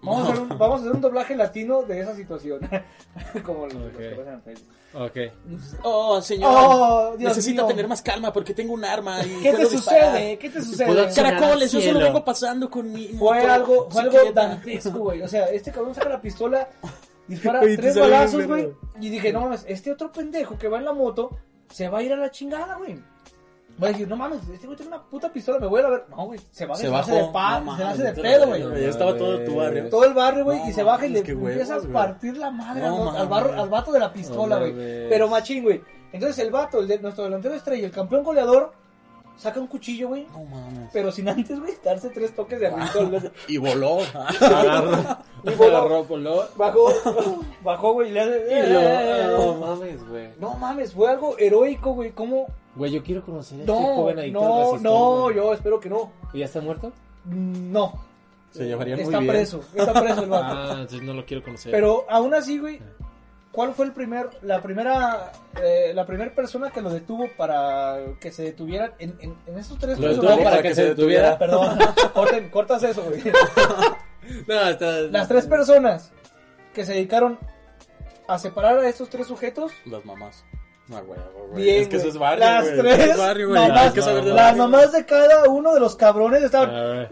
[0.05, 2.59] Vamos, a hacer un, vamos a hacer un doblaje latino de esa situación.
[3.45, 3.97] Como los, los Ok.
[3.97, 4.73] que pasan en Facebook.
[4.93, 5.17] Ok.
[5.83, 6.51] Oh, señor.
[6.55, 7.67] Oh, Dios Necesito mío.
[7.67, 10.37] tener más calma porque tengo un arma y ¿Qué te sucede?
[10.37, 11.13] ¿Qué te sucede?
[11.13, 15.21] Caracoles, yo solo vengo pasando con mi Fue moto algo, fue algo dantesco, güey.
[15.21, 16.69] O sea, este cabrón saca la pistola,
[17.27, 18.69] dispara Oye, tres balazos, güey.
[19.01, 21.31] Y dije, no mames, este otro pendejo que va en la moto
[21.69, 22.95] se va a ir a la chingada, güey.
[23.81, 26.05] Va a decir, no mames, este güey tiene una puta pistola, me voy a ver.
[26.09, 27.01] No, güey, se va, Se se bajó.
[27.11, 28.61] hace de pa, No se hace de pedo, güey.
[28.61, 29.89] Ya estaba todo tu barrio.
[29.89, 32.51] Todo el barrio, güey, No y se baja y le empieza a huevos, partir la
[32.51, 34.73] madre No al, al, barro- al vato de la pistola, güey.
[35.09, 35.81] Pero machín, güey.
[36.13, 38.71] Entonces el vato, el de, nuestro delantero estrella, el campeón goleador,
[39.37, 40.25] saca un cuchillo, güey.
[40.31, 40.89] No mames.
[40.93, 43.31] Pero sin antes, güey, darse tres toques de alcohol.
[43.47, 43.99] Y voló.
[44.41, 45.17] Agarró.
[45.43, 45.77] Y voló.
[45.77, 46.43] Agarró, voló.
[46.55, 46.89] Bajó,
[47.63, 48.65] bajó, güey, y le hace...
[48.67, 50.29] Y lo- No mames, güey.
[50.39, 52.11] No mames, fue algo heroico, güey.
[52.11, 52.47] ¿Cómo?
[52.75, 55.35] Güey, yo quiero conocer a este No, joven adicto no, no, güey.
[55.35, 56.11] yo espero que no.
[56.33, 56.91] ¿Y ya está muerto?
[57.25, 57.93] No,
[58.51, 59.31] Se llevarían muy está bien.
[59.31, 60.45] preso, está preso el vato.
[60.47, 61.71] Ah, entonces no lo quiero conocer.
[61.71, 62.79] Pero aún así, güey,
[63.55, 65.31] ¿cuál fue el primer, la primera,
[65.63, 69.79] eh, la primera persona que lo detuvo para que se detuvieran en, en, en estos
[69.79, 71.39] tres Lo detuvo para que se detuviera.
[71.39, 71.79] Perdón,
[72.13, 73.23] corten, cortas eso, güey.
[74.47, 75.01] No, está...
[75.01, 76.11] Las tres personas
[76.73, 77.37] que se dedicaron
[78.27, 80.43] a separar a estos tres sujetos Las mamás.
[80.87, 81.19] No, güey,
[81.51, 81.63] güey.
[81.63, 82.77] Bien, es que eso es barrio, Las güey.
[82.77, 83.59] tres Es barrio, güey.
[83.61, 84.63] mamás- Hay que saber de no, Las barrio.
[84.63, 86.69] mamás de cada uno de los cabrones estaban...
[86.69, 87.09] ver.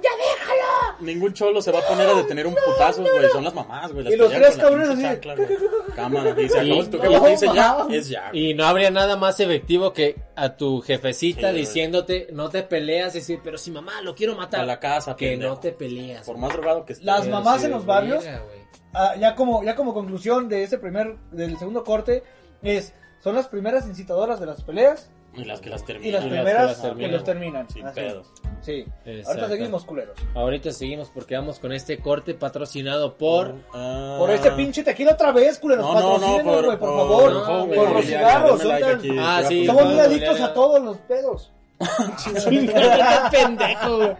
[0.99, 3.29] Ningún cholo se va a poner a detener un putazo, güey.
[3.31, 4.05] Son las mamás, güey.
[4.05, 5.13] las Y los que llegan tres con la cabrones pinche así.
[5.21, 5.95] chancla, güey.
[5.95, 6.29] Cámara.
[6.29, 6.61] Y acabó.
[6.63, 8.29] Y- Si tu no, jefe te dice ya, es ya.
[8.29, 8.49] güey.
[8.49, 13.15] Y no habría nada más efectivo que a tu jefecita Sí, diciéndote, no te peleas,
[13.15, 14.61] y decir, pero si mamá, lo quiero matar.
[14.61, 15.55] A la casa, que pendejo.
[15.55, 16.25] no te peleas.
[16.25, 17.05] Por más drogado que esté.
[17.05, 18.63] Las Pero mamás sí, en los barrios güey.
[18.93, 22.23] Ah, ya como ya como conclusión de este primer del segundo corte
[22.61, 26.09] es son las primeras incitadoras de las peleas Y las que las terminan.
[26.09, 27.11] y las Y las que primeras las que, terminan.
[27.11, 27.95] los terminan Sin Así.
[28.01, 28.27] pedos.
[28.61, 29.29] sí Exacto.
[29.29, 33.55] ahorita seguimos culeros Ahorita seguimos porque vamos con este corte patrocinado por...
[33.73, 34.17] Ah.
[34.19, 37.33] por este pinche tequila otra vez culeros No, no, no, patrocínenos, por, güey por, favor
[37.33, 39.15] no, güey, por los ya, cigarros like aquí.
[39.19, 39.65] Ah, sí.
[39.65, 41.51] somos no, muy no, adictos a todos los pedos
[42.49, 44.15] ¡Qué pendejo, güey!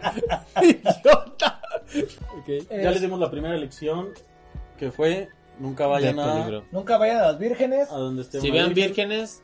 [0.70, 1.60] ¡Idiota!
[2.38, 2.48] Ok.
[2.70, 4.08] Ya les dimos la primera lección
[4.78, 8.74] que fue nunca vayan a, nunca vayan a las vírgenes a donde esté Si vean
[8.74, 9.42] vírgenes,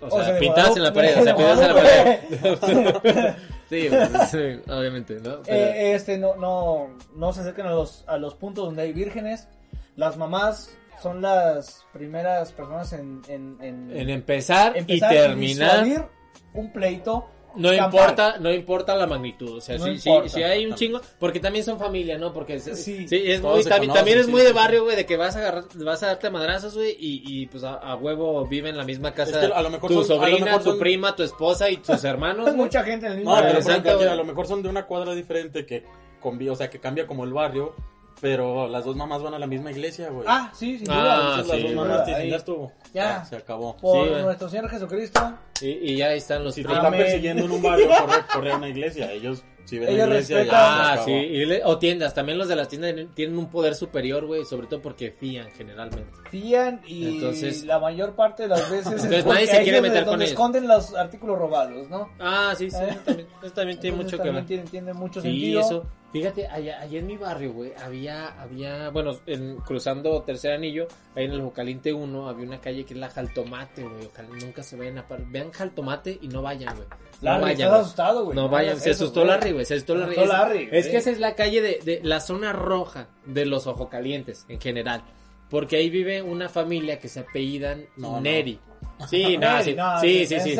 [0.00, 2.20] o O sea, pintadas en la pared, o sea, Guadalupe.
[2.28, 3.34] pintadas en la pared.
[3.68, 5.42] Sí, pues, sí, obviamente, ¿no?
[5.42, 8.92] Pero- Eh, este no no no se acerquen a los a los puntos donde hay
[8.92, 9.48] vírgenes
[9.96, 10.70] las mamás
[11.02, 16.08] son las primeras personas en en, en, en empezar, empezar y terminar,
[16.54, 20.28] un pleito no importa, no importa la magnitud, o sea, No si, si, importa.
[20.30, 22.32] si hay un chingo, porque también son familia, ¿no?
[22.32, 23.06] Porque Sí.
[23.08, 25.40] sí, es muy, también, conocen, es muy sí, de barrio, güey, de que vas a
[25.40, 28.84] agarrar, vas a darte madrazos, güey, y, y pues a, a huevo viven en la
[28.84, 30.78] misma casa, Es que a lo mejor tu son- a lo sobrina, mejor tu son-
[30.78, 34.10] prima, tu esposa y tus hermanos, mucha gente en el mismo No, pero por ejemplo,
[34.10, 35.84] a lo mejor son de una cuadra diferente que
[36.20, 37.74] convive, o sea, que cambia como el barrio,
[38.20, 40.24] pero las dos mamás van a la misma iglesia, güey.
[40.28, 41.74] ah sí sin Ah, duda Entonces las sí, dos güey.
[41.88, 42.30] mamás Ahí.
[42.30, 42.72] ya estuvo.
[42.94, 43.24] Ya.
[43.24, 43.76] se acabó.
[43.76, 44.22] por Sí, güey.
[44.22, 47.00] nuestro Señor Jesucristo Y, y ya ahí están los Si te están Amén.
[47.00, 49.10] persiguiendo en un barrio, corre, corre a una iglesia.
[49.12, 51.06] Ellos, si ven Ellos la iglesia, respetan- ya se Ah, acabó.
[51.06, 54.44] sí, y le- o tiendas, también los de las tiendas tienen un poder superior, güey,
[54.44, 56.10] sobre todo porque fían generalmente.
[56.30, 59.64] fían y Entonces- la mayor parte de las veces Entonces es porque nadie se ahí
[59.64, 60.32] quiere es donde- meter con donde ellos.
[60.32, 62.88] esconden los artículos robados no Ah, sí, sí, ¿Eh?
[62.90, 64.46] eso también, eso también tiene Entonces mucho que también ver.
[64.46, 65.86] tiene, tiene mucho Sí, sentido eso.
[66.18, 71.24] Fíjate, allá, allá en mi barrio, güey, había, había, bueno, en, cruzando Tercer Anillo, ahí
[71.24, 74.06] en el Jocaliente 1, había una calle que es la Jaltomate, güey.
[74.06, 76.88] Ojalá nunca se vayan a par- Vean Jaltomate y no vayan, güey.
[76.88, 77.60] No Larry, vayan.
[77.68, 79.32] estás asustado güey No vayan, hagas se eso, asustó güey.
[79.32, 80.16] Larry, güey, se asustó Larry.
[80.20, 83.66] Es- Larry, Es que esa es la calle de, de la zona roja de los
[83.66, 85.02] ojocalientes en general.
[85.48, 88.20] Porque ahí vive una familia que se apellidan No, no.
[88.20, 88.58] Neri.
[89.10, 90.56] Sí, no, sí, no, sí, sí, sí.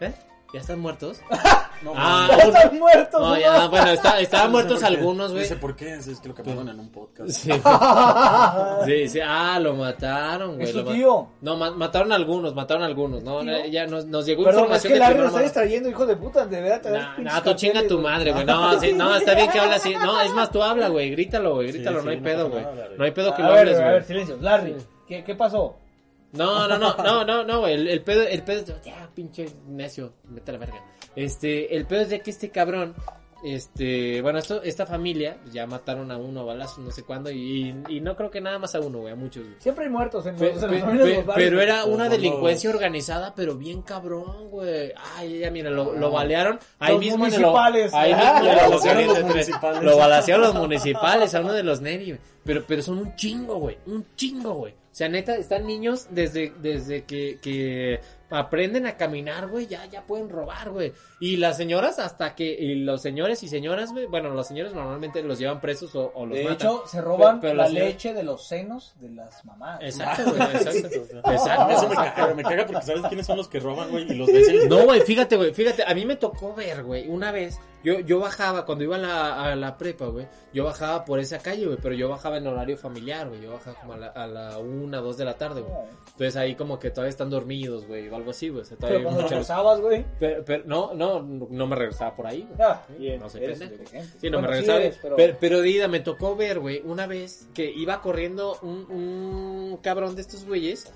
[0.00, 0.12] ¿Eh?
[0.54, 1.20] ¿Ya están muertos?
[1.82, 3.38] No, Ah, ya están muertos No, ¿no?
[3.40, 5.42] ya, bueno, está- estaban No sé muertos algunos, güey.
[5.42, 5.94] Dice, ¿por qué?
[5.94, 7.28] Es que lo cambiaron en un podcast.
[7.30, 7.50] Sí.
[8.86, 9.20] sí, sí.
[9.24, 10.64] Ah, lo mataron, güey.
[10.68, 13.22] es su tío No, ma- mataron algunos, mataron algunos.
[13.22, 13.52] No, ¿Tío?
[13.52, 15.88] no, ya nos, nos llegó Perdón, es información que Larry que lo no está distrayendo,
[15.88, 16.80] hijo de puta, de verdad.
[16.80, 18.02] te das Nah, pinches nah, tú chinga tu güey.
[18.12, 18.44] madre, güey.
[18.44, 19.94] No, sí, no, está bien que hablas así.
[19.94, 21.10] No, es más, tú habla, güey.
[21.10, 21.68] Grítalo, güey.
[21.72, 22.62] Grítalo, Sí, no hay sí, no pedo, güey.
[22.64, 22.94] Larry.
[22.98, 24.04] No hay pedo que lo hables, a ver, güey.
[24.04, 24.38] silencio.
[24.40, 25.76] Larry, ¿qué, qué pasó?
[26.32, 27.74] No, no, no, no, no, no, güey.
[27.74, 30.84] El, el pedo, el pedo, ya, pinche necio, vete a la verga.
[31.14, 32.94] Este, el pedo es de que este cabrón
[33.44, 37.30] este, bueno, esto, esta familia, pues, ya mataron a uno a balazos, no sé cuándo,
[37.30, 39.44] y, y no creo que nada más a uno, güey, a muchos.
[39.44, 39.54] güey.
[39.60, 43.34] Siempre hay muertos en, Pe- los- en pe- los barrios, pero era una delincuencia organizada,
[43.36, 44.92] pero bien cabrón, güey.
[45.16, 47.94] Ay, ya mira, lo, lo balearon ahí Los mismo municipales.
[47.94, 49.82] ahí Ah, mismo lo Occidente balacearon los municipales.
[49.82, 52.20] Lo balacearon los municipales, a uno de los Neri, güey.
[52.42, 53.76] Pero, pero son un chingo, güey.
[53.86, 54.74] Un chingo, güey.
[54.96, 60.28] Sea, neta, están niños desde, desde que, que aprenden a caminar, güey, ya, ya pueden
[60.28, 60.92] robar, güey.
[61.20, 65.22] Y las señoras hasta que, y los señores y señoras, güey, bueno, los señores normalmente
[65.22, 66.56] los llevan presos o, o los De matan.
[66.56, 69.80] hecho, se roban Pero- pero la leche de los senos de las mamás.
[69.82, 70.86] Exacto, güey, exacto.
[70.88, 71.30] Exacto.
[71.32, 71.70] Exacto.
[71.72, 74.26] Eso me caga, me caga porque sabes quiénes son los que roban, güey, y los
[74.26, 74.68] ves en...
[74.68, 78.18] No, güey, fíjate, güey, fíjate, a mí me tocó ver, güey, una vez, yo, yo
[78.20, 81.78] bajaba, cuando iba a la, a la prepa, güey, yo bajaba por esa calle, güey,
[81.80, 84.98] pero yo bajaba en horario familiar, güey, yo bajaba como a la, a la una,
[84.98, 85.74] dos de la tarde, güey.
[86.06, 89.02] Entonces ahí como que todavía están dormidos, güey, o algo así, güey, o sea, Pero
[89.02, 90.04] cuando mucha- regresabas, güey.
[90.18, 92.58] pero, pero no, no, no me regresaba por ahí, güey.
[92.68, 93.38] Ah, bien, No sé.
[94.20, 94.78] Sí, no Bueno, me sí regresaba.
[94.80, 95.36] eres, pero- pero...
[95.40, 100.22] pero, Dida, me tocó ver, güey, una vez que iba corriendo un, un cabrón de
[100.22, 100.92] estos güeyes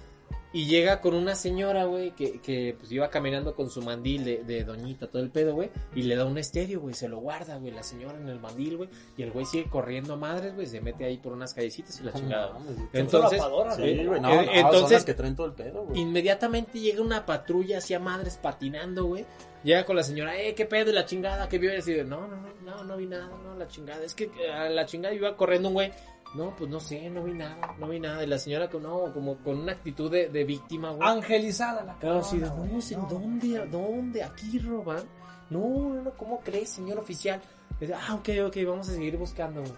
[0.52, 4.42] y llega con una señora, güey, que, que pues iba caminando con su mandil de,
[4.42, 7.56] de doñita, todo el pedo, güey, y le da un estéreo, güey, se lo guarda,
[7.58, 10.66] güey, la señora en el mandil, güey, y el güey sigue corriendo a madres, güey,
[10.66, 12.58] se mete ahí por unas callecitas y la chingada.
[12.92, 14.06] Entonces, solapadoras, Sí, güey.
[14.06, 16.00] güey, no, no, son entonces- las que traen todo el pedo, güey.
[16.00, 19.24] Inmediatamente llega una patrulla hacia madres patinando, güey.
[19.62, 22.36] Llega con la señora, eh, qué pedo, y la chingada, qué vio y no, no,
[22.36, 24.02] no, no, no vi nada, no, la chingada.
[24.04, 25.92] Es que a la chingada iba corriendo un güey.
[26.34, 28.22] No, pues no sé, no vi nada, no vi nada.
[28.22, 31.08] Y la señora, con- no, como con una actitud de, de víctima, güey.
[31.08, 32.82] Angelizada la Claro, así de, cabrona, no, güey.
[32.82, 34.22] sé, ¿dónde, dónde?
[34.22, 35.02] ¿Aquí roban?
[35.50, 37.40] No, no, no, ¿cómo crees, señor oficial?
[37.80, 39.72] Dice, ah, ok, ok, vamos a seguir buscando, güey.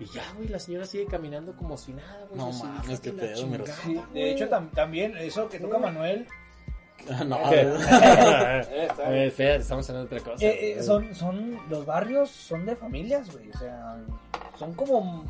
[0.00, 2.38] Y ya, güey, la señora sigue caminando como si nada, güey.
[2.40, 4.06] No mames, qué pedo, chingada, Sí, güey.
[4.14, 6.26] de hecho, tam- también eso que toca Manuel
[7.26, 7.64] no, ¿Qué?
[7.64, 7.78] güey.
[9.38, 10.44] Eh, estamos hablando de otra cosa.
[10.46, 13.98] Eh, eh, son, son, los barrios son de familias, güey, o sea,
[14.58, 15.24] son como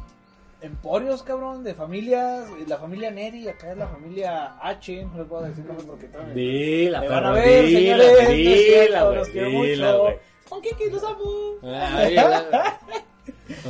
[0.63, 5.43] emporios, cabrón, de familias, la familia Neri, acá es la familia H, no les puedo
[5.43, 9.51] decir nombre porque también Dila, me van a ver, dila, señores, dila, güey, los quiero
[9.51, 10.19] mucho.
[10.49, 11.25] ¿Con que los amo?
[11.63, 12.79] Ay, la-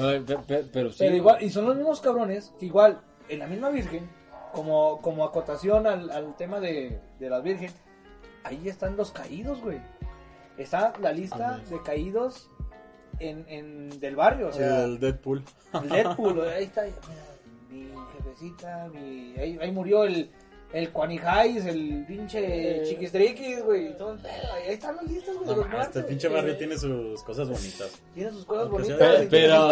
[0.00, 0.96] Ay, pe- pe- pero sí.
[1.00, 4.09] Pero igual, y son los mismos cabrones que igual, en la misma Virgen,
[4.52, 7.70] como, como acotación al, al tema de, de la Virgen,
[8.44, 9.81] ahí están los caídos, güey.
[10.59, 11.64] Está la lista Ándale.
[11.70, 12.50] de caídos
[13.28, 15.42] en, en, del barrio, o sea, el Deadpool.
[15.82, 16.82] el Deadpool, ahí está,
[17.70, 20.30] mi jefecita, mi, ahí, ahí murió el,
[20.72, 22.82] el Juanijais, el pinche Eh.
[22.87, 26.76] Chiquistriquis, güey, ahí están las listas, güey, de No, los este pinche barrio Eh, tiene
[26.78, 28.00] sus cosas bonitas.
[28.14, 29.26] tiene sus cosas Aunque bonitas.
[29.30, 29.68] Pero,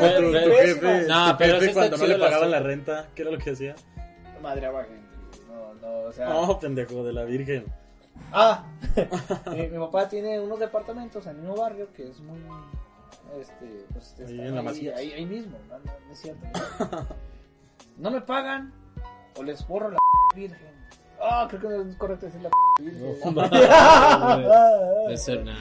[0.00, 1.06] pero- pero- pésimas.
[1.06, 3.74] No, tu pero jefe cuando no le pagaban la- renta, ¿qué era lo que hacía?
[4.42, 5.00] madreaba gente.
[5.46, 5.58] güey.
[5.60, 6.28] No, no, o sea.
[6.28, 7.64] No, pendejo, de la Virgen.
[8.32, 8.64] Ah,
[9.50, 12.38] mi, mi papá tiene unos departamentos en el mismo barrio que es muy.
[13.40, 14.98] Este, pues, Ahí está en la ahí, Macías.
[14.98, 16.46] ahí, ahí mismo, no, no, no es cierto.
[16.78, 17.06] No.
[17.98, 18.72] No me pagan
[19.36, 19.98] o les borro la
[20.34, 20.72] virgen.
[21.20, 23.34] Ah, creo que no es correcto decir la virgen.
[23.34, 23.42] No.
[25.10, 25.52] Eso güey, no,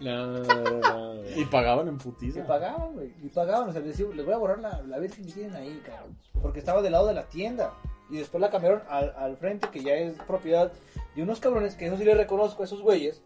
[0.00, 1.07] No, no, no, no.
[1.40, 2.46] Y pagaban en Y putiza.
[2.46, 3.12] pagaban, güey.
[3.22, 3.68] Y pagaban.
[3.68, 6.16] O sea, les, decía, les voy a borrar la, la virgen que tienen ahí, cabrón.
[6.42, 7.74] Porque estaba del lado de la tienda.
[8.10, 10.72] Y después la cambiaron al, al frente, que ya es propiedad
[11.14, 13.22] de unos cabrones, que eso sí les reconozco a esos güeyes.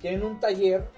[0.00, 0.88] Tienen un taller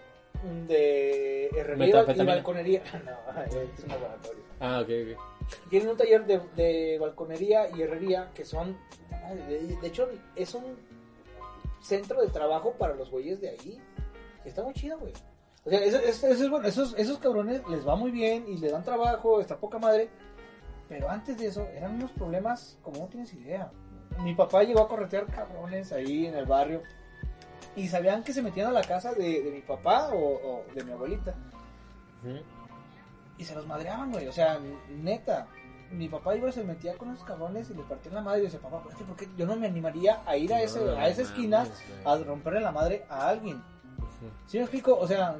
[0.69, 2.83] de herrería y balconería.
[3.05, 4.43] No, es un laboratorio.
[4.61, 5.69] Ah, ok, ok.
[5.71, 8.77] Tienen un taller de, de balconería y herrería que son.
[9.49, 10.77] de hecho, es un
[11.81, 13.81] centro de trabajo para los güeyes de ahí.
[14.45, 15.13] Está muy chido, güey.
[15.65, 18.59] O sea, eso, eso- eso es bueno, esos, esos cabrones les va muy bien y
[18.59, 20.09] le dan trabajo, está poca madre.
[20.89, 23.71] Pero antes de eso, eran unos problemas como no tienes idea.
[24.23, 26.83] Mi papá llegó a corretear cabrones ahí en el barrio.
[27.77, 30.83] Y sabían que se metían a la casa de, de mi papá o, o de
[30.85, 31.35] mi abuelita.
[33.37, 34.27] Y se los madreaban, güey.
[34.27, 34.59] O sea,
[34.91, 35.47] neta.
[35.91, 38.41] Mi papá iba y se metía con esos cabrones y les partían la madre.
[38.41, 39.05] Y decía, papá, ¿por qué?
[39.05, 41.67] Porque yo no me animaría a ir a, ese, No, a esa esquina
[42.05, 43.63] a romperle la madre a alguien.
[44.47, 44.99] ¿Sí me explico?
[44.99, 45.37] O sea,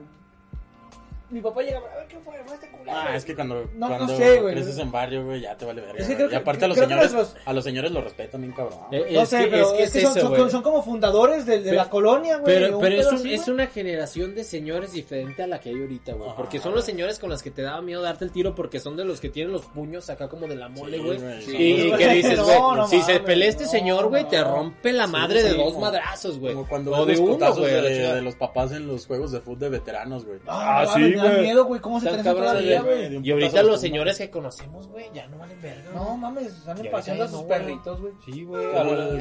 [1.31, 2.91] mi papá llegaba, a ver qué fue, fue este culero.
[2.97, 4.55] Ah, es que cuando, No, no cuando sé, güey.
[4.55, 6.01] creces en barrio, güey, ya te vale verga.
[6.01, 8.53] Es que y que- aparte a los señores, nuestros- a los señores los respetan bien
[8.55, 8.79] cabrón.
[8.93, 10.51] Eh, No es sé, que- pero es que es que es son, eso, son- güey.
[10.51, 12.55] son como fundadores de, de Pero- la colonia, güey.
[12.55, 15.81] Pero, un pero un- así, es una generación de señores diferente a la que hay
[15.81, 16.29] ahorita, güey.
[16.29, 16.37] Ajá.
[16.37, 18.97] Porque son los señores con los que te daba miedo darte el tiro porque son
[18.97, 21.19] de los que tienen los puños acá como de la mole, Sí, güey.
[21.43, 24.29] Sí, y, que dices, No, güey, no si se pelea este no, señor, güey, no.
[24.31, 26.55] te rompe la madre de dos madrazos, güey.
[26.55, 30.25] Como cuando de los putazos de, los papás en los juegos de fútbol de veteranos,
[30.25, 30.39] güey.
[30.47, 31.81] Ah, Ah, no sí, me da miedo, güey.
[31.81, 33.27] ¿Cómo se cabrones, todavía, güey.
[33.27, 35.91] Y ahorita los señores que conocemos, güey, ya no valen verga.
[35.95, 38.13] No mames, están paseando a sus perritos, güey.
[38.25, 38.67] Sí, güey.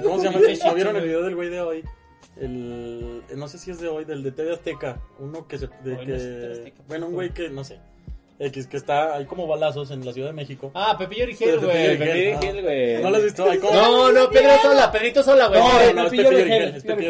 [0.04, 0.40] ¿Cómo se llama?
[0.66, 1.84] ¿No vieron el video del güey de hoy?
[2.40, 5.02] El, no sé si es de hoy, del de TV Azteca.
[5.20, 5.68] Uno que se.
[5.68, 6.84] de que- no es TV Azteca.
[6.88, 7.80] bueno, un güey que, no sé.
[8.40, 9.16] X, que está.
[9.16, 10.72] Hay como balazos en la Ciudad de México.
[10.76, 11.98] Ah, Pepillo Origel, güey.
[11.98, 12.38] Pepillo ah.
[12.38, 13.02] Origel, güey.
[13.02, 13.50] ¿No lo has visto?
[13.50, 13.74] Hay como.
[13.74, 15.60] No, no, Pedro Sola, Pedrito Sola, güey.
[15.60, 17.10] No, No, no, es Pepillo Origel, No, es Pepillo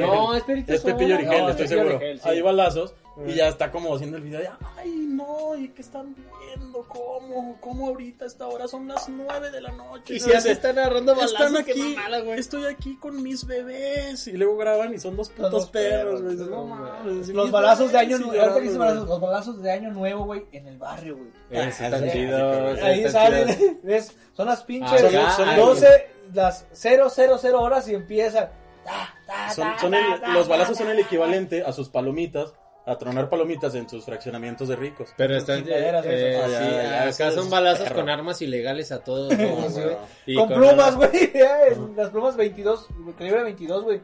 [0.79, 1.15] Sola.
[1.17, 1.99] Origel, estoy seguro.
[2.23, 4.41] Hay balazos y ya está como haciendo el video.
[4.41, 6.85] de, Ay, no, ¿y qué están viendo?
[6.87, 7.57] ¿Cómo?
[7.59, 10.15] ¿Cómo ahorita a esta hora son las 9 de la noche?
[10.15, 12.39] Y si ya se están agarrando balazos, Están qué aquí, mamada, güey.
[12.39, 14.27] estoy aquí con mis bebés.
[14.27, 16.35] Y luego graban y son dos putos dos perros, güey.
[16.35, 18.59] No mames, Los balazos de año nuevo.
[18.59, 21.29] Los balazos de año nuevo, güey, en el barrio, güey.
[21.59, 24.13] Ah, sí, ese Ahí salen, ¿ves?
[24.33, 28.49] Son las pinches Ah, son- son el- 12, las 000 horas y empiezan.
[28.85, 32.53] Ta, ta, Son, son el- los balazos son el equivalente a sus palomitas,
[32.87, 35.09] a tronar palomitas en sus fraccionamientos de ricos.
[35.17, 36.49] Pero están, Chingaderas eh, esas.
[36.49, 37.95] sí, Ah, ya, ya, acá son balazos perro.
[37.97, 39.35] con armas ilegales a todos.
[39.35, 39.97] Güey.
[40.25, 41.31] Y Con plumas, güey.
[41.95, 44.01] Las plumas 22, calibre 22, güey.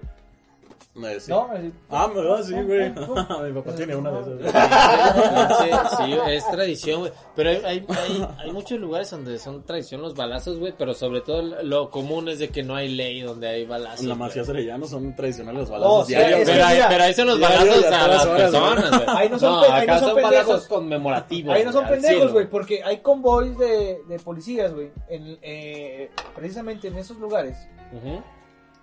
[0.96, 1.32] Eh, sí.
[1.32, 1.50] ¿No?
[1.52, 2.90] Así, Ah, me va, sí, güey.
[3.44, 5.98] Mi papá tiene una de esas.
[5.98, 7.12] Sí, sí, es tradición, güey.
[7.36, 10.74] Pero hay, hay, hay, hay muchos lugares donde son tradición los balazos, güey.
[10.78, 14.02] Pero sobre todo lo común es de que no hay ley donde hay balazos.
[14.02, 14.16] En la.
[14.16, 16.42] Macías Arellano son tradicionales los balazos Oh, diarios.
[16.46, 19.18] Pero, ahí- mira, pero ahí son los diario balazos a las horas, personas, güey.
[19.18, 20.48] Ahí no son ahí acá no son son pendejos.
[20.48, 21.56] balazos conmemorativos.
[21.56, 24.92] Ahí no son pendejos, güey, porque hay convoys de, de policías, güey.
[25.10, 27.58] Eh, precisamente en esos lugares.
[27.92, 28.22] Ujú.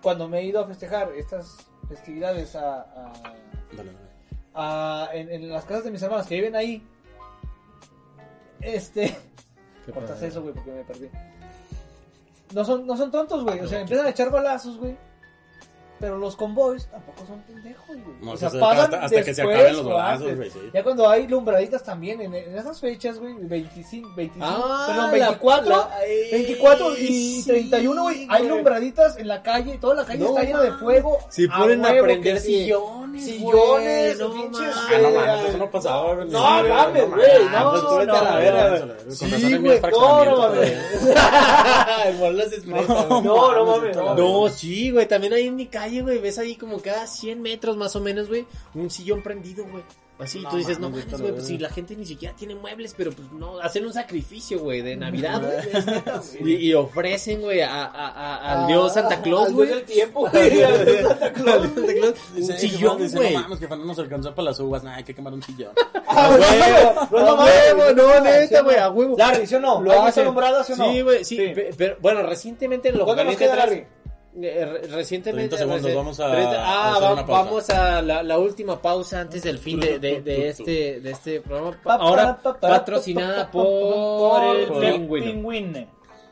[0.03, 1.57] Cuando me he ido a festejar estas
[1.88, 3.35] festividades a, a-
[4.55, 6.83] a- en, en las casas de mis hermanos que viven ahí.
[8.61, 9.16] Este.
[9.93, 11.09] Cortas eso, güey, porque me perdí.
[12.55, 13.61] No son, no son tontos, güey.
[13.61, 14.97] O sea, empiezan a echar balazos, güey.
[16.01, 18.01] Pero los convoys tampoco son pendejos, güey.
[18.23, 20.37] No, o sea, hasta- pasan hasta- hasta que se acaben los balazos, antes.
[20.37, 20.71] güey, sí.
[20.73, 25.11] Ya cuando hay lumbraditas también, en, en esas fechas, güey, 25, 25, Ah, perdón, la-
[25.29, 25.91] 24, la-
[26.33, 30.43] 24 y sí, 31, güey, hay lumbraditas en la calle, toda la calle No está
[30.45, 31.19] llena de fuego.
[31.29, 32.47] Si ponen a huevo prender que sí.
[32.65, 34.75] sillones, sillones, güey, no pinches.
[34.75, 36.29] Ah, no mames, eso no pasaba, güey.
[36.29, 39.11] No, mames, no güey, no, Pues no, verga, no, no.
[39.11, 40.73] Sí, güey, no, mames.
[42.07, 42.51] El mames,
[44.49, 47.96] sí, güey, también ahí en mi calle, güey, ves ahí como cada 100 metros más
[47.96, 49.83] o menos, güey, un sillón prendido, güey.
[50.20, 52.92] Así, No tú dices, no mames, güey, pues si la gente ni siquiera tiene muebles,
[52.94, 56.44] pero pues no, hacen un sacrificio, güey, de Navidad, güey.
[56.59, 59.68] Y, y ofrecen, güey, a, a, a- al dios Santa Claus, Al güey.
[59.70, 60.62] del tiempo, güey.
[60.62, 61.64] al dios Santa Claus.
[62.35, 63.33] Al Un sillón, güey.
[63.35, 64.85] No mames, que no nos alcanzó para las uvas.
[64.85, 65.72] Nah, hay que quemar un sillón.
[66.12, 68.64] Ah, A huevo, no, huevo, no, ¿sí o neta, no?
[68.64, 69.16] güey, a huevo.
[69.16, 69.81] Larry, ¿sí o no?
[69.81, 70.22] Lo ¿Hay mucha hacen.
[70.24, 70.90] alumbrada, sí o no?
[70.92, 71.48] Sí, güey, sí, Sí.
[71.55, 73.87] pe- pero bueno, recientemente en los ¿Cuánto nos queda, Larry?
[74.37, 77.43] Eh, re- recientemente 30 segundos, reci- vamos a- 30 a ah, hacer va- una pausa.
[77.45, 81.40] vamos a la, la última pausa antes del fin de, de, de este de este
[81.40, 85.88] programa ahora pa, pa, patrocinada pa, pa, pa, por el Pingüine.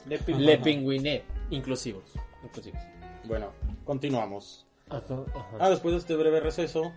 [0.06, 0.46] Le Pingüine.
[0.46, 2.04] Le Pingüiné inclusivos
[2.44, 2.80] inclusivos
[3.24, 3.48] Bueno,
[3.84, 4.64] continuamos.
[4.88, 5.02] Ajá,
[5.34, 5.56] ajá.
[5.58, 6.92] Ah, después de este breve receso,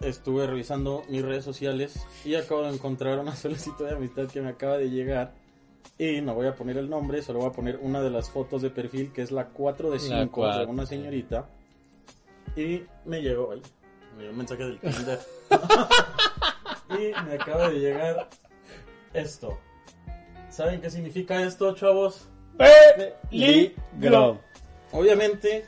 [0.00, 4.50] estuve revisando mis redes sociales y acabo de encontrar una solicitud de amistad que me
[4.50, 5.34] acaba de llegar.
[5.98, 8.62] Y no voy a poner el nombre, solo voy a poner una de las fotos
[8.62, 11.46] de perfil, que es la 4 de La 5 de una señorita.
[12.56, 13.62] Y me llegó, ay,
[14.16, 15.18] me llegó un mensaje del Tinder.
[16.90, 18.28] y me acaba de llegar
[19.12, 19.58] esto.
[20.50, 22.28] ¿Saben qué significa esto, chavos?
[23.30, 24.40] Peligro.
[24.92, 25.66] Obviamente,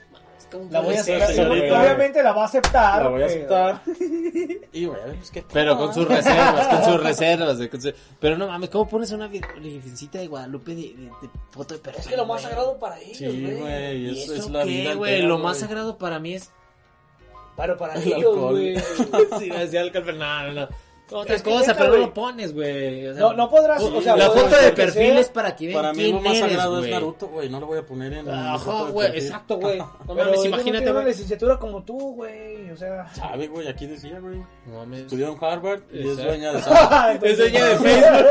[0.70, 1.34] La voy a Sí, aceptar.
[1.34, 1.80] señorita.
[1.80, 3.02] Obviamente la va a aceptar.
[3.02, 3.82] la voy a pero- aceptar.
[4.72, 8.46] Y ver, pues, qué pero con sus reservas con sus reservas con su- pero no
[8.46, 12.06] mames cómo pones una vi- virgencita de Guadalupe de, de- de foto de perfil Es
[12.08, 13.58] que lo más sagrado para ellos, Sí, güey.
[13.60, 15.12] güey, ¿Y es, eso es la qué, vida güey?
[15.14, 15.60] entera, Lo más güey.
[15.68, 16.50] sagrado para mí es
[17.56, 18.50] Pero para El ellos, alcohol.
[18.52, 18.76] güey.
[19.38, 20.68] sí, me decía el Calfer, no, no, no.
[21.12, 23.06] Otra Es que cosa, pero no lo pones, güey.
[23.08, 25.56] O sea, No, no podrás, o sea, la podrás foto de perfil sea, es para
[25.56, 26.84] que vean Para mí quién lo más eres, sagrado güey.
[26.84, 27.48] es Naruto, güey.
[27.48, 29.24] No lo voy a poner en Ajá, de güey, perfil.
[29.26, 29.78] exacto, güey.
[30.06, 32.70] No mames, no imagínate, tengo una licenciatura como tú, güey.
[32.70, 33.12] O sea.
[33.14, 34.36] Sabe, güey, aquí decía, güey.
[34.66, 35.00] No mames.
[35.00, 36.58] Estudió en Harvard y es dueña de.
[37.30, 38.28] Es dueña de Facebook.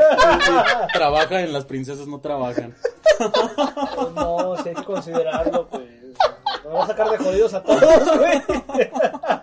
[0.94, 2.76] Trabaja en Las Princesas No Trabajan.
[3.18, 5.84] Pues no, sí hay que considerarlo, pues.
[6.64, 8.42] Nos va a sacar de jodidos a todos, güey.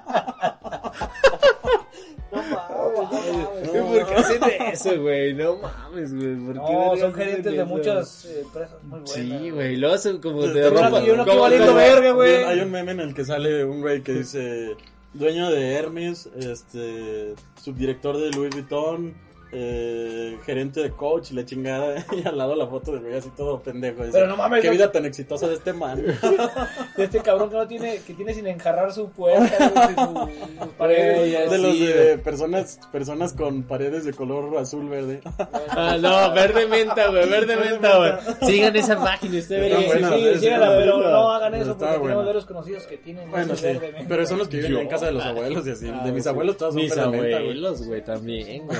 [4.18, 4.40] hacen
[4.72, 5.34] eso, güey?
[5.34, 6.36] No mames, güey.
[6.36, 9.10] ¿por qué No, son gerentes hacen de muchas eh, empresas muy buenas.
[9.10, 9.76] Sí, güey.
[9.76, 11.04] Luego son como de ropa.
[11.04, 12.44] yo no valiendo verga, güey.
[12.44, 14.76] Hay un meme en el que sale un güey que dice
[15.14, 19.14] dueño de Hermes, este, subdirector de Louis Vuitton,
[19.52, 22.04] eh, gerente de coach y la chingada.
[22.16, 24.00] Y al lado la foto del güey así todo pendejo.
[24.04, 26.02] Dice, Pero no mames, Qué no- vida tan exitosa de este man.
[26.96, 30.72] De este cabrón que no tiene, que tiene sin enjarrar su puerta, güey, su- sus
[30.78, 31.32] paredes.
[31.32, 35.20] ya de los sí, de personas, personas con paredes de color azul verde.
[35.68, 38.12] Ah, no, verde menta, güey, verde menta, güey.
[38.50, 42.02] Sigan esa página, usted Está Sí, sí, sí, sí, pero no hagan eso porque buena.
[42.02, 43.64] tenemos varios conocidos que tienen Bueno, sí.
[43.64, 44.06] verde, men.
[44.08, 44.80] Pero son los que viven Yo.
[44.80, 45.90] en casa de los abuelos y así.
[45.92, 46.28] Ah, de mis sí.
[46.28, 47.34] abuelos todos son Mis verde menta, güey.
[47.34, 48.78] abuelos, güey, también, güey.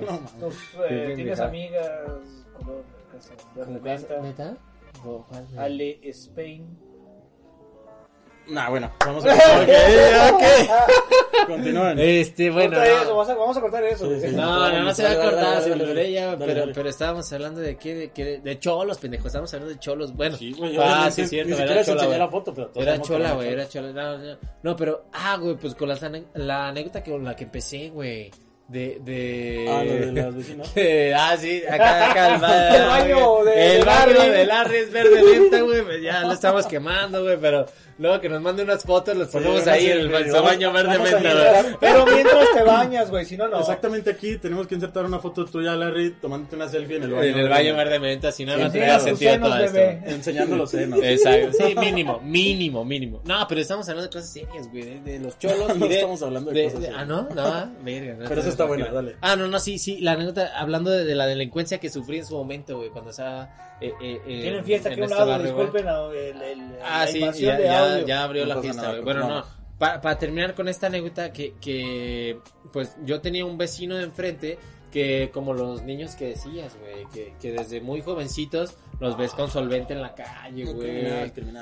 [0.00, 1.90] Entonces, eh, tienes amigas.
[5.56, 6.66] Ale Spain.
[8.48, 9.32] Nah, bueno, vamos a
[10.32, 11.46] Ok, ok.
[11.46, 11.96] Continúen.
[11.98, 12.76] Este, bueno.
[12.76, 13.10] Corta eso, no.
[13.10, 14.04] vamos a, vamos a cortar eso.
[14.04, 14.30] Sí, güey.
[14.30, 14.36] sí.
[14.36, 16.26] No, no, no se va a Dale, dale, cortar, dale, se dale, lo veré ya,
[16.26, 16.74] dale, pero, dale.
[16.74, 20.36] pero estábamos hablando de qué, de qué, de cholos, pendejo, estábamos hablando de cholos, bueno.
[20.36, 22.18] Sí, güey, ah, sí, es cierto, Ni era les chola, enseñé güey.
[22.18, 23.92] la foto, pero todos Era sabemos que chola, güey, era chola.
[23.92, 27.90] No, no, no, pero, ah, güey, pues con la, la anécdota con la que empecé,
[27.90, 28.30] güey.
[28.72, 29.66] De, de...
[29.68, 30.72] Ah, lo de las vecinas.
[31.14, 34.30] Ah, sí, acá, acá, el, El baño de- El de Larry.
[34.30, 37.66] de Larry es verde lenta, güey, pues ya lo estamos quemando, güey, pero
[37.98, 41.12] luego que nos mande unas fotos, los ponemos Sí, ahí en el baño verde vamos
[41.12, 41.62] a menta, mirar.
[41.64, 41.76] güey.
[41.80, 43.60] Pero mientras te bañas, güey, si no, no.
[43.60, 47.24] Exactamente aquí tenemos que insertar una foto tuya, Larry, tomándote una selfie en el baño.
[47.24, 49.78] En el baño verde menta, si no, no tus sentido todo esto.
[50.06, 50.98] Enseñando los senos.
[51.02, 53.20] Exacto, sí, mínimo, mínimo, mínimo.
[53.24, 55.76] No, pero estamos hablando de cosas serias, güey, de, los cholos.
[55.76, 56.98] No estamos hablando de cosas serias.
[56.98, 58.14] Ah, no, no, verga.
[58.14, 59.16] no, Pero eso está buena, dale.
[59.20, 62.26] Ah, no, no, sí, sí, la anécdota, hablando de, de la delincuencia que sufrí en
[62.26, 63.76] su momento, güey, cuando estaba...
[63.80, 66.60] Eh, eh, eh, Tienen fiesta aquí en a un este lado, disculpen a- el, el,
[66.82, 68.06] Ah, la sí, invasión ya, de ya, audio.
[68.06, 69.04] ya abrió No la fiesta, nada, güey.
[69.04, 69.26] Bueno, no.
[69.42, 69.62] continuamos.
[70.02, 72.38] Para terminar con esta anécdota, que, que
[72.72, 74.58] pues yo tenía un vecino de enfrente
[74.92, 79.50] que como los niños que decías, güey, que, que desde muy jovencitos los ves con
[79.50, 81.02] solvente en la calle, güey.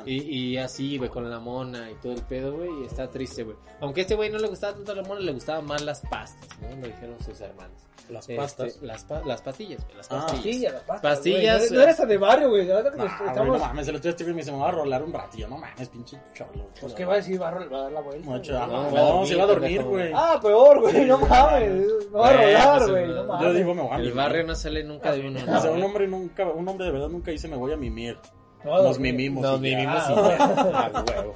[0.05, 3.45] Y, y así, güey, con la mona y todo el pedo, güey, y está triste,
[3.45, 3.57] güey.
[3.81, 6.49] Aunque a este güey no le gustaba tanto la mona, le gustaban más las pastas,
[6.61, 6.69] ¿no?
[6.77, 7.81] Lo dijeron sus hermanos.
[8.11, 8.79] Las Este, pastas.
[8.83, 10.35] las, pa- las pastillas, güey, las Ah, pastillas.
[10.45, 11.71] Pastillas, las pastas, Pastillas, güey.
[11.71, 11.79] No, eh.
[11.79, 12.67] no eres tan de barrio, güey.
[12.67, 13.47] Que güey, estamos...
[13.47, 15.49] no mames, el otro día güey me dice, me va a rolar un ratillo.
[15.49, 16.69] No mames, pinche cholo.
[16.81, 17.41] Pues, ¿qué va a decir?
[17.41, 18.29] Va a, ro- va a dar la vuelta.
[18.31, 18.67] Mucho, güey.
[18.67, 20.13] No, no, va a dormir, se va a dormir, güey.
[20.15, 21.05] Ah, peor, güey.
[21.07, 21.87] No mames.
[22.11, 23.07] No va a Güey, rolar, pues, güey.
[23.09, 23.25] no.
[23.25, 23.47] Mames.
[23.47, 24.15] Yo digo, me voy a El mimir.
[24.17, 25.41] barrio no sale nunca de uno.
[25.57, 28.19] O sea, un hombre nunca, un hombre de verdad nunca dice me voy a mimir.
[28.65, 29.43] No Nos mimimos.
[29.43, 30.37] Nos mimimos Ah, y güey.
[30.39, 31.35] Ah, huevo.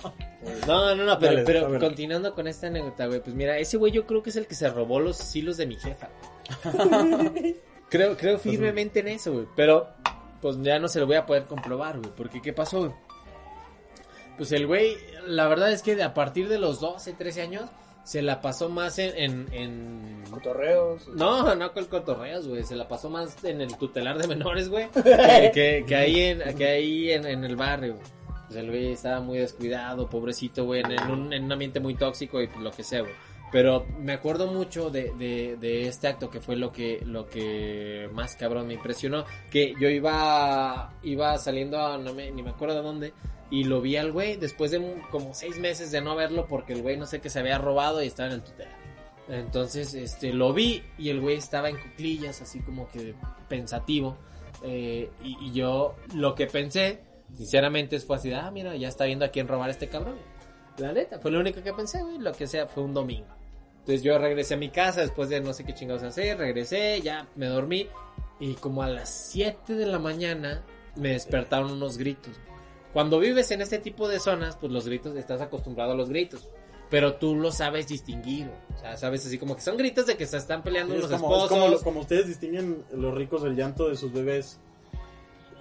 [0.66, 4.04] No, no, no, pero, Dale, continuando con esta anécdota, güey, pues mira, ese güey yo
[4.06, 6.10] creo que es el que se robó los hilos de mi jefa.
[7.88, 9.88] creo, creo firmemente en eso, güey, pero
[10.40, 12.92] pues ya no se lo voy a poder comprobar, güey, porque ¿qué pasó, güey?
[14.36, 17.70] Pues el güey, la verdad es que a partir de los 12, 13 años,
[18.02, 19.16] se la pasó más en...
[19.16, 21.06] en, en- Cotorreos.
[21.08, 22.64] No, no con cotorreos, güey.
[22.64, 24.88] Se la pasó más en el tutelar de menores, güey.
[24.90, 25.02] Que,
[25.54, 27.96] que, que ahí, en, que ahí en, en el barrio.
[28.48, 31.94] Pues el güey estaba muy descuidado, pobrecito, güey, en, en un, en un ambiente muy
[31.94, 33.12] tóxico y pues, lo que sea, güey.
[33.54, 39.26] Pero me acuerdo mucho de, este acto que fue lo que, más cabrón me impresionó.
[39.48, 40.90] Que yo iba,
[41.38, 43.14] saliendo a, no me, ni me acuerdo de dónde,
[43.52, 46.82] y lo vi al güey después de como seis meses de no verlo porque el
[46.82, 48.76] güey no sé qué se había robado y estaba en el tutelar.
[49.28, 53.14] Entonces, este, lo vi y el güey estaba en cuclillas, así como que
[53.48, 54.16] pensativo.
[54.64, 57.02] Eh, y, yo lo que pensé,
[57.32, 60.16] sinceramente, fue así, ah, mira, ya está viendo a quién robar este cabrón.
[60.76, 63.43] La neta, fue lo único que pensé, güey, lo que sea, fue un domingo.
[63.84, 67.28] Entonces yo regresé a mi casa después de no sé qué chingados hacer, regresé, ya
[67.36, 67.86] me dormí.
[68.40, 70.64] Y como a las 7 de la mañana
[70.96, 72.32] me despertaron unos gritos.
[72.94, 76.48] Cuando vives en este tipo de zonas, pues los gritos, estás acostumbrado a los gritos.
[76.88, 78.48] Pero tú lo sabes distinguir.
[78.74, 81.44] O sea, sabes así como que son gritos de que se están peleando los como,
[81.44, 81.74] esposos.
[81.74, 84.60] es como, ustedes distinguen los ricos el llanto de sus bebés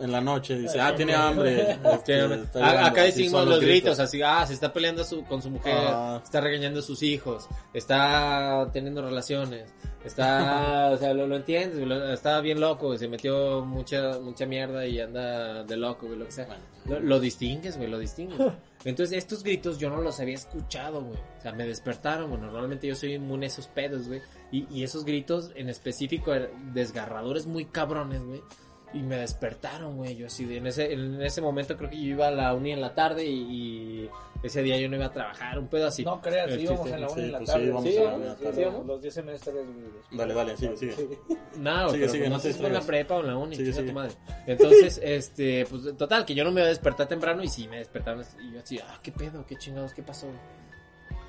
[0.03, 0.57] en la noche.
[0.57, 1.79] Dice, ah, tiene hambre.
[1.93, 2.63] Este, llorando.
[2.63, 6.21] acá decimos los gritos, así, ah, se está peleando su- con su mujer, Ah.
[6.23, 9.73] está regañando a sus hijos, está teniendo relaciones,
[10.03, 14.85] está, o sea, lo, lo entiendes, lo- está bien loco, se metió mucha, mucha mierda
[14.85, 16.47] y anda de loco, güey, lo que sea.
[16.85, 18.39] Lo, lo distingues, güey, lo distingues.
[18.85, 21.17] Entonces, estos gritos yo no los había escuchado, güey.
[21.39, 22.41] O sea, me despertaron, güey.
[22.41, 24.21] Normalmente yo soy inmune a esos pedos, güey.
[24.51, 28.41] Y, y esos gritos en específico, eran desgarradores muy cabrones, güey.
[28.93, 30.15] Y me despertaron, güey.
[30.15, 32.71] Yo así, de, en, ese, en ese momento creo que yo iba a la uni
[32.71, 33.39] en la tarde y,
[34.03, 34.09] y
[34.43, 36.03] ese día yo no iba a trabajar, un pedo así.
[36.03, 37.65] No creas, íbamos la sí, en la pues sí, tarde.
[37.65, 38.61] íbamos en la sí, una en la sí, tarde.
[38.61, 39.55] íbamos los 10 semestres.
[39.55, 39.67] güey.
[40.11, 41.19] Dale, dale, sigue, sigue.
[41.57, 43.27] No, Sigue, pero sigue, no no te sé si fue en la prepa o en
[43.27, 43.87] la uni, Sigue, sigue.
[43.87, 44.11] tu madre.
[44.45, 47.77] Entonces, este, pues total, que yo no me iba a despertar temprano y sí me
[47.77, 50.27] despertaron y yo así, ah, qué pedo, qué chingados, qué pasó.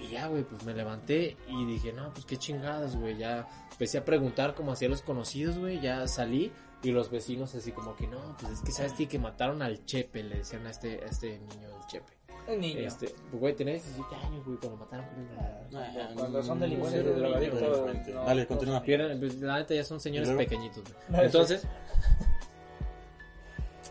[0.01, 3.99] Y ya, güey, pues me levanté y dije, no, pues qué chingados, güey, ya empecé
[3.99, 6.53] a preguntar como hacía los conocidos, güey, ya salí
[6.85, 10.23] y los vecinos así como que no, pues es que sabes que mataron al Chepe,
[10.23, 12.13] le decían a este, a este niño el Chepe.
[12.47, 12.81] El niño.
[12.81, 15.07] Este, pues, güey, tenía 17 años, güey, cuando mataron.
[15.75, 17.63] Ah, Cuando son delincuentes sí, de drogadictos,
[18.15, 18.83] no, Dale, continúa.
[18.83, 20.85] pues, la neta ya son señores pequeñitos.
[21.09, 21.25] güey.
[21.25, 21.67] Entonces,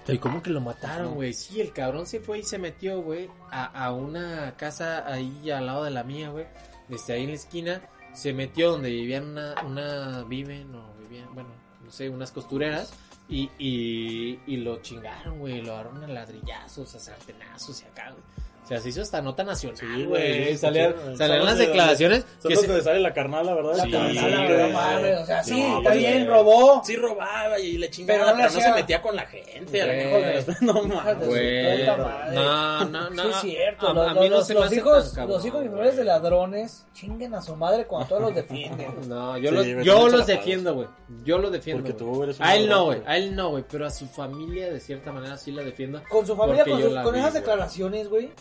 [0.08, 1.34] ¿y cómo que lo mataron, güey?
[1.34, 5.66] Sí, el cabrón se fue y se metió, güey, a, a una casa ahí al
[5.66, 6.46] lado de la mía, güey.
[6.90, 7.82] Desde ahí en la esquina,
[8.14, 11.63] se metió donde vivían una, una viven o vivían, bueno, no
[11.94, 12.94] sé, unas costureras.
[13.30, 18.24] Y, y, y lo chingaron, güey, lo agarraron a ladrillazos, a sartenazos y acá, güey.
[18.64, 20.58] O sea, se hizo hasta nota nacional, Sí, güey.
[20.58, 23.76] salían las declaraciones Son que se- donde sale la carnal, la verdad.
[23.76, 24.58] La Sí, carnala, güey.
[24.58, 26.82] no mames, o sea, sí, No, está pues, bien, robó.
[26.86, 29.82] Sí robaba y le chingaba, Pero no pero, no se metía con la gente.
[29.82, 30.06] a lo Güey.
[30.06, 31.28] mejor de- No mames.
[31.28, 31.86] Güey,
[32.34, 33.24] no, no, no.
[33.24, 33.88] Sí, es cierto.
[33.90, 35.70] A, los, a mí no los- se los hijos, tan los hijos y güey.
[35.76, 38.94] mujeres de ladrones chinguen a su madre cuando todos los defienden.
[39.08, 40.88] No, yo Sí, los, yo los defiendo, güey.
[41.26, 41.84] Yo los defiendo.
[41.84, 42.16] Porque güey.
[42.16, 43.02] tú eres un A él no, güey.
[43.06, 43.64] A él no, güey.
[43.70, 46.02] Pero a su familia, de cierta manera, sí la defiendo.
[46.10, 46.64] Con su familia,
[47.04, 48.32] con, esas declaraciones, güey.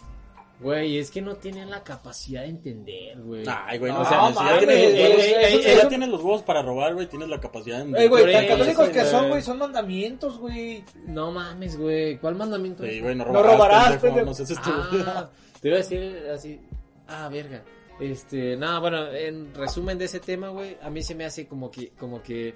[0.62, 3.44] Güey, es que no tienen la capacidad de entender, güey.
[3.48, 6.42] Ay, güey, no, No, o sea, si ya mames, tienes los huevos- ya tienes los
[6.42, 8.04] para robar, güey, tienes la capacidad de...
[8.04, 10.84] Eh, güey, tan católicos que son, güey, son mandamientos, güey.
[11.06, 12.16] No mames, güey.
[12.18, 12.84] ¿Cuál mandamiento?
[12.84, 13.02] Sí, es?
[13.02, 14.26] güey, no No robarás, robarás, pendejo, pendejo.
[14.26, 15.04] no seas estúpido.
[15.08, 16.60] Ah, te iba a decir así.
[17.08, 17.62] Ah, verga.
[18.00, 21.70] Este, nada, bueno, en resumen de ese tema, güey, a mí se me hace como
[21.70, 22.54] que, como que,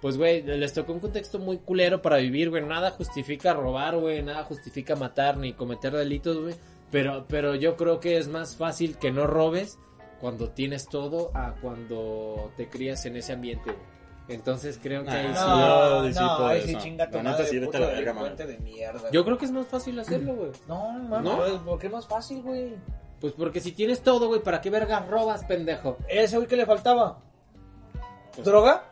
[0.00, 4.22] pues, güey, les tocó un contexto muy culero para vivir, güey, nada justifica robar, güey,
[4.22, 6.54] nada justifica matar ni cometer delitos, güey,
[6.96, 9.78] pero, pero yo creo que es más fácil que no robes
[10.18, 13.76] cuando tienes todo a cuando te crías en ese ambiente.
[14.28, 15.34] Entonces creo que ahí sí.
[15.34, 19.10] No, no, ahí sí chinga tu madre, sí, puto la verga, delincuente de mierda.
[19.10, 20.52] Yo creo que es más fácil hacerlo, güey.
[20.66, 21.64] No, mames, ¿No?
[21.66, 22.74] ¿por qué es fácil, güey?
[23.20, 25.98] Pues porque si tienes todo, güey, ¿para qué vergas robas, pendejo?
[26.08, 27.18] ¿Ese güey que le faltaba?
[28.34, 28.84] Pues- ¿Droga?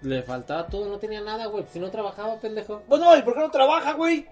[0.00, 1.66] Le faltaba todo, no tenía nada, güey.
[1.70, 2.80] Si no trabajaba, pendejo.
[2.88, 4.26] Pues no, ¿y por qué no trabaja, güey?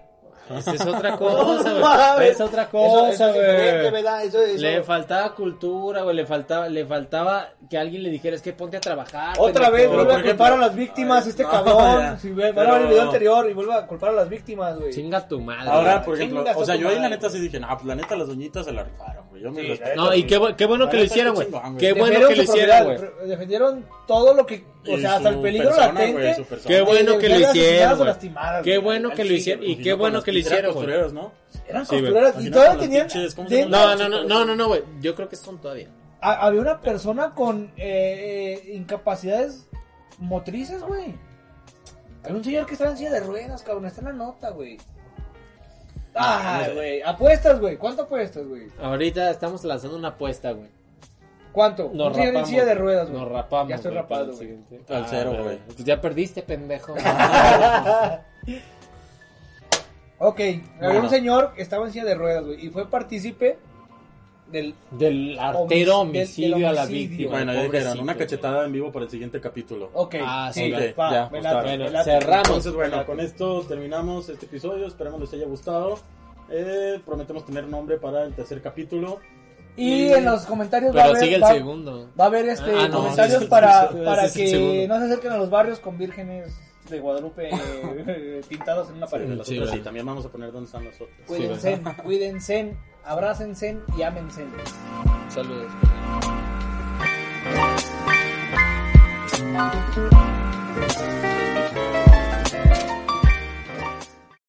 [0.49, 3.91] Esa es otra cosa, No, es otra cosa, eso es diferente, güey.
[3.91, 4.23] ¿verdad?
[4.23, 4.61] Eso, eso.
[4.61, 6.15] Le faltaba cultura, güey.
[6.15, 9.35] Le faltaba, le faltaba que alguien le dijera, es que ponte a trabajar.
[9.39, 10.03] Otra vez, pendejo".
[10.05, 12.19] vuelve a culpar a las víctimas, este No, cabrón.
[12.19, 14.77] Si ve, Pero- a ver el video anterior y vuelve a culpar a las víctimas,
[14.77, 14.91] güey.
[14.93, 15.69] Chinga tu madre.
[15.69, 18.15] Ahora, por ejemplo, o sea, yo ahí la neta sí dije, no, pues la neta
[18.15, 19.41] las doñitas se la rifaron, güey.
[19.41, 19.95] Yo me Sí, respeto.
[19.95, 21.47] No, y qué, qué bueno que lo hicieron, güey.
[21.79, 22.97] Qué bueno que lo hicieron, güey.
[23.27, 24.63] Defendieron todo lo que,
[24.93, 26.45] o sea, hasta el peligro persona, latente.
[26.67, 28.15] Qué bueno que lo hicieron,
[28.63, 29.63] Qué bueno que lo hicieron.
[29.65, 31.31] Y qué bueno que lo hicieron, costureros, ¿no?
[31.67, 33.69] Eran Sí, costureras y todavía tenían.
[33.69, 34.83] No, no, no, no, no, no, güey.
[35.01, 35.87] Yo creo que son todavía.
[36.21, 39.67] ha- había una persona con eh, incapacidades
[40.19, 41.15] motrices, güey.
[42.23, 43.85] Hay un señor que estaba en silla de ruedas, cabrón.
[43.85, 44.77] Está en la nota, güey.
[46.15, 47.01] Ah, Ay, güey.
[47.01, 47.77] Apuestas, güey.
[47.77, 48.67] ¿Cuánto apuestas, güey?
[48.81, 50.69] Ahorita estamos lanzando una apuesta, güey.
[51.55, 51.89] ¿Cuánto?
[51.93, 52.49] Nos señor en rapamos.
[52.49, 53.21] silla de ruedas, güey.
[53.21, 53.69] Nos rapamos.
[53.69, 54.57] Ya estoy güey, rapado, güey.
[54.89, 55.57] Al cero, Ah, güey.
[55.65, 56.93] Pues ya perdiste, pendejo.
[60.19, 60.39] ok,
[60.81, 62.65] había un señor que estaba en silla de ruedas, güey.
[62.65, 63.57] Y fue partícipe
[64.51, 64.75] del.
[64.91, 67.31] Del artero Homic- del- homicidio a la víctima.
[67.31, 69.89] Bueno, ya dijeron, una cachetada en vivo para el siguiente capítulo.
[69.93, 70.79] Ok, Ah, sí, va,
[71.11, 71.61] ya, me late, está.
[71.71, 72.11] me Bueno, late.
[72.11, 72.47] cerramos.
[72.47, 74.87] Entonces, bueno, con esto terminamos este episodio.
[74.87, 75.99] Esperemos les haya gustado.
[76.51, 79.19] Eh, prometemos tener nombre para el tercer capítulo.
[79.77, 82.09] Y en los comentarios va a Pero haber, sigue el va, segundo.
[82.19, 84.99] va a haber este Ah, no, comentarios sí, sí, para, sí, sí, para que no
[84.99, 86.53] se acerquen a los barrios con vírgenes
[86.89, 87.49] de Guadalupe
[88.07, 89.27] eh, pintados en una pared.
[89.29, 91.09] Los Sí, sí, también vamos a poner dónde están los otros.
[91.27, 94.45] Cuídense, cuídense, abrácense y ámense.
[95.29, 95.71] Saludos.